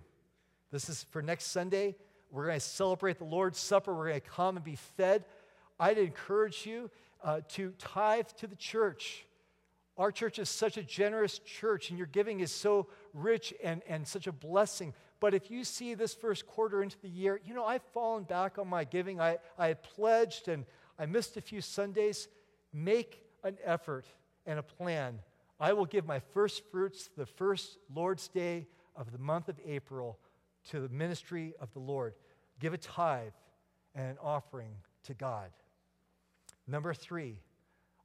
this 0.70 0.88
is 0.88 1.04
for 1.10 1.22
next 1.22 1.46
Sunday. 1.46 1.96
We're 2.30 2.46
going 2.46 2.58
to 2.58 2.64
celebrate 2.64 3.18
the 3.18 3.24
Lord's 3.24 3.58
Supper. 3.58 3.94
We're 3.94 4.08
going 4.08 4.20
to 4.20 4.28
come 4.28 4.56
and 4.56 4.64
be 4.64 4.76
fed. 4.76 5.24
I'd 5.78 5.98
encourage 5.98 6.66
you 6.66 6.90
uh, 7.22 7.40
to 7.50 7.72
tithe 7.78 8.28
to 8.38 8.46
the 8.46 8.56
church. 8.56 9.26
Our 9.96 10.12
church 10.12 10.38
is 10.38 10.50
such 10.50 10.76
a 10.76 10.82
generous 10.82 11.38
church, 11.38 11.88
and 11.88 11.98
your 11.98 12.06
giving 12.08 12.40
is 12.40 12.52
so 12.52 12.88
rich 13.14 13.54
and, 13.62 13.82
and 13.88 14.06
such 14.06 14.26
a 14.26 14.32
blessing. 14.32 14.92
But 15.20 15.32
if 15.32 15.50
you 15.50 15.64
see 15.64 15.94
this 15.94 16.14
first 16.14 16.46
quarter 16.46 16.82
into 16.82 16.98
the 17.00 17.08
year, 17.08 17.40
you 17.44 17.54
know, 17.54 17.64
I've 17.64 17.82
fallen 17.94 18.24
back 18.24 18.58
on 18.58 18.68
my 18.68 18.84
giving. 18.84 19.20
I, 19.20 19.38
I 19.58 19.68
had 19.68 19.82
pledged 19.82 20.48
and 20.48 20.66
I 20.98 21.06
missed 21.06 21.36
a 21.36 21.40
few 21.40 21.60
Sundays. 21.60 22.28
Make 22.72 23.22
an 23.44 23.56
effort 23.64 24.06
and 24.46 24.58
a 24.58 24.62
plan. 24.62 25.20
I 25.58 25.72
will 25.72 25.86
give 25.86 26.06
my 26.06 26.18
first 26.18 26.62
fruits 26.70 27.08
the 27.16 27.26
first 27.26 27.78
Lord's 27.94 28.28
Day 28.28 28.66
of 28.94 29.12
the 29.12 29.18
month 29.18 29.48
of 29.48 29.56
April 29.66 30.18
to 30.70 30.80
the 30.80 30.88
ministry 30.88 31.54
of 31.60 31.72
the 31.72 31.78
Lord. 31.78 32.14
Give 32.60 32.74
a 32.74 32.78
tithe 32.78 33.32
and 33.94 34.10
an 34.10 34.18
offering 34.22 34.72
to 35.04 35.14
God. 35.14 35.50
Number 36.66 36.92
three, 36.92 37.36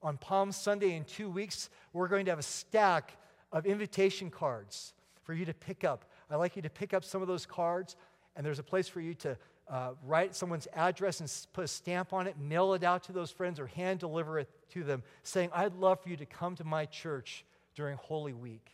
on 0.04 0.18
Palm 0.18 0.52
Sunday 0.52 0.96
in 0.96 1.04
two 1.04 1.30
weeks, 1.30 1.70
we're 1.94 2.08
going 2.08 2.26
to 2.26 2.32
have 2.32 2.40
a 2.40 2.44
stack 2.44 3.18
of 3.52 3.66
invitation 3.66 4.30
cards 4.30 4.94
for 5.24 5.34
you 5.34 5.46
to 5.46 5.54
pick 5.54 5.84
up. 5.84 6.06
I'd 6.30 6.38
like 6.38 6.56
you 6.56 6.62
to 6.62 6.70
pick 6.70 6.94
up 6.94 7.04
some 7.04 7.22
of 7.22 7.28
those 7.28 7.46
cards, 7.46 7.96
and 8.36 8.46
there's 8.46 8.60
a 8.60 8.64
place 8.64 8.88
for 8.88 9.02
you 9.02 9.14
to 9.16 9.38
uh, 9.72 9.92
write 10.06 10.36
someone's 10.36 10.68
address 10.76 11.22
and 11.22 11.34
put 11.54 11.64
a 11.64 11.68
stamp 11.68 12.12
on 12.12 12.28
it, 12.28 12.38
mail 12.38 12.74
it 12.74 12.84
out 12.84 13.04
to 13.04 13.14
those 13.14 13.32
friends, 13.32 13.58
or 13.58 13.68
hand 13.68 14.02
deliver 14.02 14.38
it 14.38 14.50
to 14.72 14.84
them, 14.84 15.02
saying, 15.24 15.50
I'd 15.54 15.76
love 15.76 16.02
for 16.02 16.10
you 16.10 16.18
to 16.18 16.26
come 16.26 16.56
to 16.58 16.66
my 16.66 16.86
church 16.86 17.46
during 17.74 17.98
Holy 17.98 18.34
Week. 18.34 18.70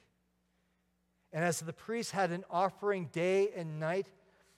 And 1.32 1.46
as 1.46 1.60
the 1.60 1.72
priest 1.72 2.12
had 2.12 2.32
an 2.32 2.44
offering 2.50 3.10
day 3.12 3.50
and 3.56 3.80
night, 3.80 4.08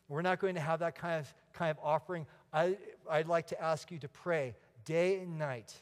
we're 0.08 0.22
not 0.22 0.40
going 0.40 0.56
to 0.56 0.62
have 0.62 0.80
that 0.80 0.96
kind 0.96 1.20
of, 1.20 1.34
kind 1.52 1.72
of 1.72 1.78
offering. 1.84 2.26
I, 2.54 2.78
I'd 3.10 3.28
like 3.28 3.48
to 3.48 3.62
ask 3.62 3.92
you 3.92 4.00
to 4.00 4.08
pray 4.08 4.56
day 4.86 5.20
and 5.20 5.38
night, 5.38 5.74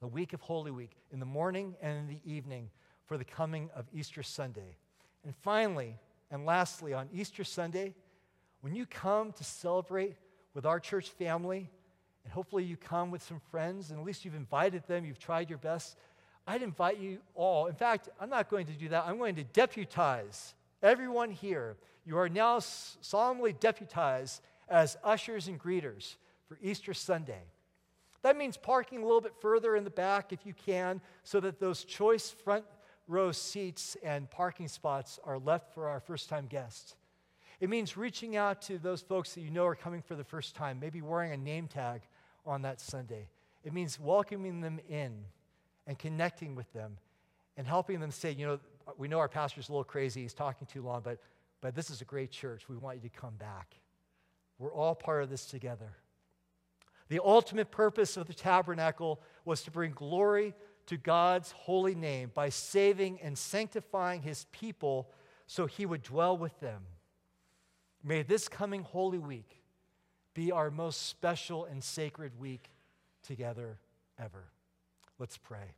the 0.00 0.08
week 0.08 0.32
of 0.32 0.40
Holy 0.40 0.72
Week, 0.72 0.96
in 1.12 1.20
the 1.20 1.26
morning 1.26 1.76
and 1.80 1.96
in 1.96 2.06
the 2.08 2.20
evening, 2.30 2.70
for 3.04 3.16
the 3.16 3.24
coming 3.24 3.70
of 3.76 3.86
Easter 3.94 4.24
Sunday. 4.24 4.76
And 5.24 5.32
finally, 5.36 5.96
and 6.32 6.44
lastly, 6.44 6.92
on 6.92 7.08
Easter 7.12 7.44
Sunday, 7.44 7.94
when 8.60 8.74
you 8.74 8.86
come 8.86 9.32
to 9.32 9.44
celebrate 9.44 10.16
with 10.54 10.66
our 10.66 10.80
church 10.80 11.10
family, 11.10 11.70
and 12.24 12.32
hopefully 12.32 12.64
you 12.64 12.76
come 12.76 13.10
with 13.10 13.22
some 13.22 13.40
friends, 13.50 13.90
and 13.90 14.00
at 14.00 14.04
least 14.04 14.24
you've 14.24 14.34
invited 14.34 14.86
them, 14.86 15.04
you've 15.04 15.18
tried 15.18 15.48
your 15.48 15.58
best, 15.58 15.96
I'd 16.46 16.62
invite 16.62 16.98
you 16.98 17.18
all. 17.34 17.66
In 17.66 17.74
fact, 17.74 18.08
I'm 18.20 18.30
not 18.30 18.48
going 18.48 18.66
to 18.66 18.72
do 18.72 18.88
that. 18.90 19.04
I'm 19.06 19.18
going 19.18 19.34
to 19.36 19.44
deputize 19.44 20.54
everyone 20.82 21.30
here. 21.30 21.76
You 22.04 22.18
are 22.18 22.28
now 22.28 22.60
solemnly 22.60 23.52
deputized 23.52 24.42
as 24.68 24.96
ushers 25.02 25.48
and 25.48 25.60
greeters 25.60 26.16
for 26.48 26.58
Easter 26.62 26.94
Sunday. 26.94 27.42
That 28.22 28.36
means 28.36 28.56
parking 28.56 29.02
a 29.02 29.06
little 29.06 29.20
bit 29.20 29.34
further 29.40 29.76
in 29.76 29.84
the 29.84 29.90
back 29.90 30.32
if 30.32 30.46
you 30.46 30.54
can, 30.54 31.00
so 31.22 31.40
that 31.40 31.60
those 31.60 31.84
choice 31.84 32.30
front 32.30 32.64
row 33.08 33.30
seats 33.30 33.96
and 34.02 34.28
parking 34.30 34.68
spots 34.68 35.20
are 35.24 35.38
left 35.38 35.72
for 35.74 35.88
our 35.88 36.00
first 36.00 36.28
time 36.28 36.46
guests. 36.46 36.96
It 37.60 37.70
means 37.70 37.96
reaching 37.96 38.36
out 38.36 38.62
to 38.62 38.78
those 38.78 39.00
folks 39.00 39.34
that 39.34 39.40
you 39.40 39.50
know 39.50 39.64
are 39.64 39.74
coming 39.74 40.02
for 40.02 40.14
the 40.14 40.24
first 40.24 40.54
time, 40.54 40.78
maybe 40.78 41.00
wearing 41.00 41.32
a 41.32 41.36
name 41.36 41.68
tag 41.68 42.02
on 42.44 42.62
that 42.62 42.80
Sunday. 42.80 43.28
It 43.64 43.72
means 43.72 43.98
welcoming 43.98 44.60
them 44.60 44.78
in 44.88 45.24
and 45.86 45.98
connecting 45.98 46.54
with 46.54 46.70
them 46.72 46.98
and 47.56 47.66
helping 47.66 48.00
them 48.00 48.10
say, 48.10 48.32
you 48.32 48.46
know, 48.46 48.60
we 48.98 49.08
know 49.08 49.18
our 49.18 49.28
pastor's 49.28 49.68
a 49.68 49.72
little 49.72 49.84
crazy, 49.84 50.22
he's 50.22 50.34
talking 50.34 50.66
too 50.66 50.82
long, 50.82 51.00
but, 51.02 51.18
but 51.60 51.74
this 51.74 51.90
is 51.90 52.00
a 52.00 52.04
great 52.04 52.30
church. 52.30 52.68
We 52.68 52.76
want 52.76 53.02
you 53.02 53.08
to 53.08 53.16
come 53.16 53.34
back. 53.36 53.74
We're 54.58 54.74
all 54.74 54.94
part 54.94 55.22
of 55.22 55.30
this 55.30 55.46
together. 55.46 55.96
The 57.08 57.20
ultimate 57.22 57.70
purpose 57.70 58.16
of 58.16 58.26
the 58.26 58.34
tabernacle 58.34 59.20
was 59.44 59.62
to 59.62 59.70
bring 59.70 59.92
glory 59.92 60.54
to 60.86 60.96
God's 60.96 61.52
holy 61.52 61.94
name 61.94 62.30
by 62.34 62.48
saving 62.48 63.20
and 63.20 63.36
sanctifying 63.36 64.22
his 64.22 64.46
people 64.52 65.10
so 65.46 65.66
he 65.66 65.86
would 65.86 66.02
dwell 66.02 66.36
with 66.36 66.58
them. 66.60 66.82
May 68.08 68.22
this 68.22 68.46
coming 68.46 68.82
Holy 68.84 69.18
Week 69.18 69.60
be 70.32 70.52
our 70.52 70.70
most 70.70 71.08
special 71.08 71.64
and 71.64 71.82
sacred 71.82 72.38
week 72.38 72.70
together 73.24 73.78
ever. 74.16 74.44
Let's 75.18 75.36
pray. 75.36 75.74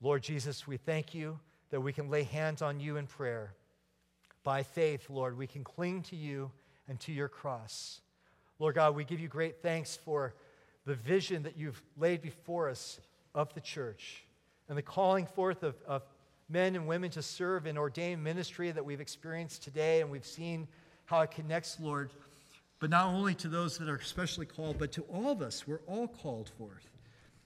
Lord 0.00 0.22
Jesus, 0.22 0.68
we 0.68 0.76
thank 0.76 1.12
you 1.12 1.40
that 1.70 1.80
we 1.80 1.92
can 1.92 2.08
lay 2.08 2.22
hands 2.22 2.62
on 2.62 2.78
you 2.78 2.98
in 2.98 3.08
prayer. 3.08 3.52
By 4.44 4.62
faith, 4.62 5.10
Lord, 5.10 5.36
we 5.36 5.48
can 5.48 5.64
cling 5.64 6.02
to 6.04 6.14
you 6.14 6.52
and 6.86 7.00
to 7.00 7.12
your 7.12 7.28
cross. 7.28 8.00
Lord 8.60 8.76
God, 8.76 8.94
we 8.94 9.02
give 9.02 9.18
you 9.18 9.26
great 9.26 9.62
thanks 9.62 9.96
for 9.96 10.34
the 10.86 10.94
vision 10.94 11.42
that 11.42 11.56
you've 11.56 11.82
laid 11.98 12.22
before 12.22 12.68
us 12.68 13.00
of 13.34 13.52
the 13.54 13.60
church 13.60 14.22
and 14.68 14.78
the 14.78 14.82
calling 14.82 15.26
forth 15.26 15.64
of, 15.64 15.74
of 15.84 16.04
men 16.50 16.74
and 16.74 16.86
women 16.86 17.10
to 17.10 17.22
serve 17.22 17.66
in 17.66 17.78
ordained 17.78 18.22
ministry 18.22 18.70
that 18.72 18.84
we've 18.84 19.00
experienced 19.00 19.62
today, 19.62 20.00
and 20.00 20.10
we've 20.10 20.26
seen 20.26 20.66
how 21.04 21.20
it 21.20 21.30
connects, 21.30 21.78
Lord, 21.80 22.10
but 22.80 22.90
not 22.90 23.06
only 23.06 23.34
to 23.36 23.48
those 23.48 23.78
that 23.78 23.88
are 23.88 23.96
especially 23.96 24.46
called, 24.46 24.78
but 24.78 24.92
to 24.92 25.02
all 25.02 25.30
of 25.30 25.42
us. 25.42 25.66
We're 25.66 25.82
all 25.86 26.08
called 26.08 26.50
forth. 26.58 26.88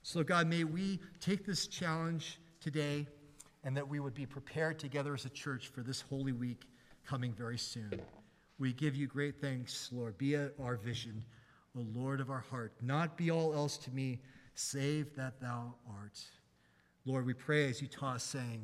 So, 0.01 0.23
God, 0.23 0.47
may 0.47 0.63
we 0.63 0.99
take 1.19 1.45
this 1.45 1.67
challenge 1.67 2.39
today 2.59 3.07
and 3.63 3.75
that 3.75 3.87
we 3.87 3.99
would 3.99 4.13
be 4.13 4.25
prepared 4.25 4.79
together 4.79 5.13
as 5.13 5.25
a 5.25 5.29
church 5.29 5.67
for 5.67 5.81
this 5.81 6.01
Holy 6.01 6.31
Week 6.31 6.67
coming 7.05 7.33
very 7.33 7.57
soon. 7.57 7.99
We 8.59 8.71
give 8.71 8.95
you 8.95 9.07
great 9.07 9.41
thanks, 9.41 9.89
Lord. 9.91 10.17
Be 10.17 10.37
our 10.37 10.77
vision, 10.77 11.23
O 11.77 11.85
Lord 11.93 12.21
of 12.21 12.29
our 12.29 12.45
heart. 12.49 12.73
Not 12.81 13.17
be 13.17 13.31
all 13.31 13.53
else 13.53 13.77
to 13.79 13.91
me, 13.91 14.21
save 14.53 15.15
that 15.15 15.41
thou 15.41 15.75
art. 15.89 16.19
Lord, 17.05 17.25
we 17.25 17.33
pray 17.33 17.69
as 17.69 17.81
you 17.81 17.87
taught 17.87 18.15
us, 18.15 18.23
saying, 18.23 18.63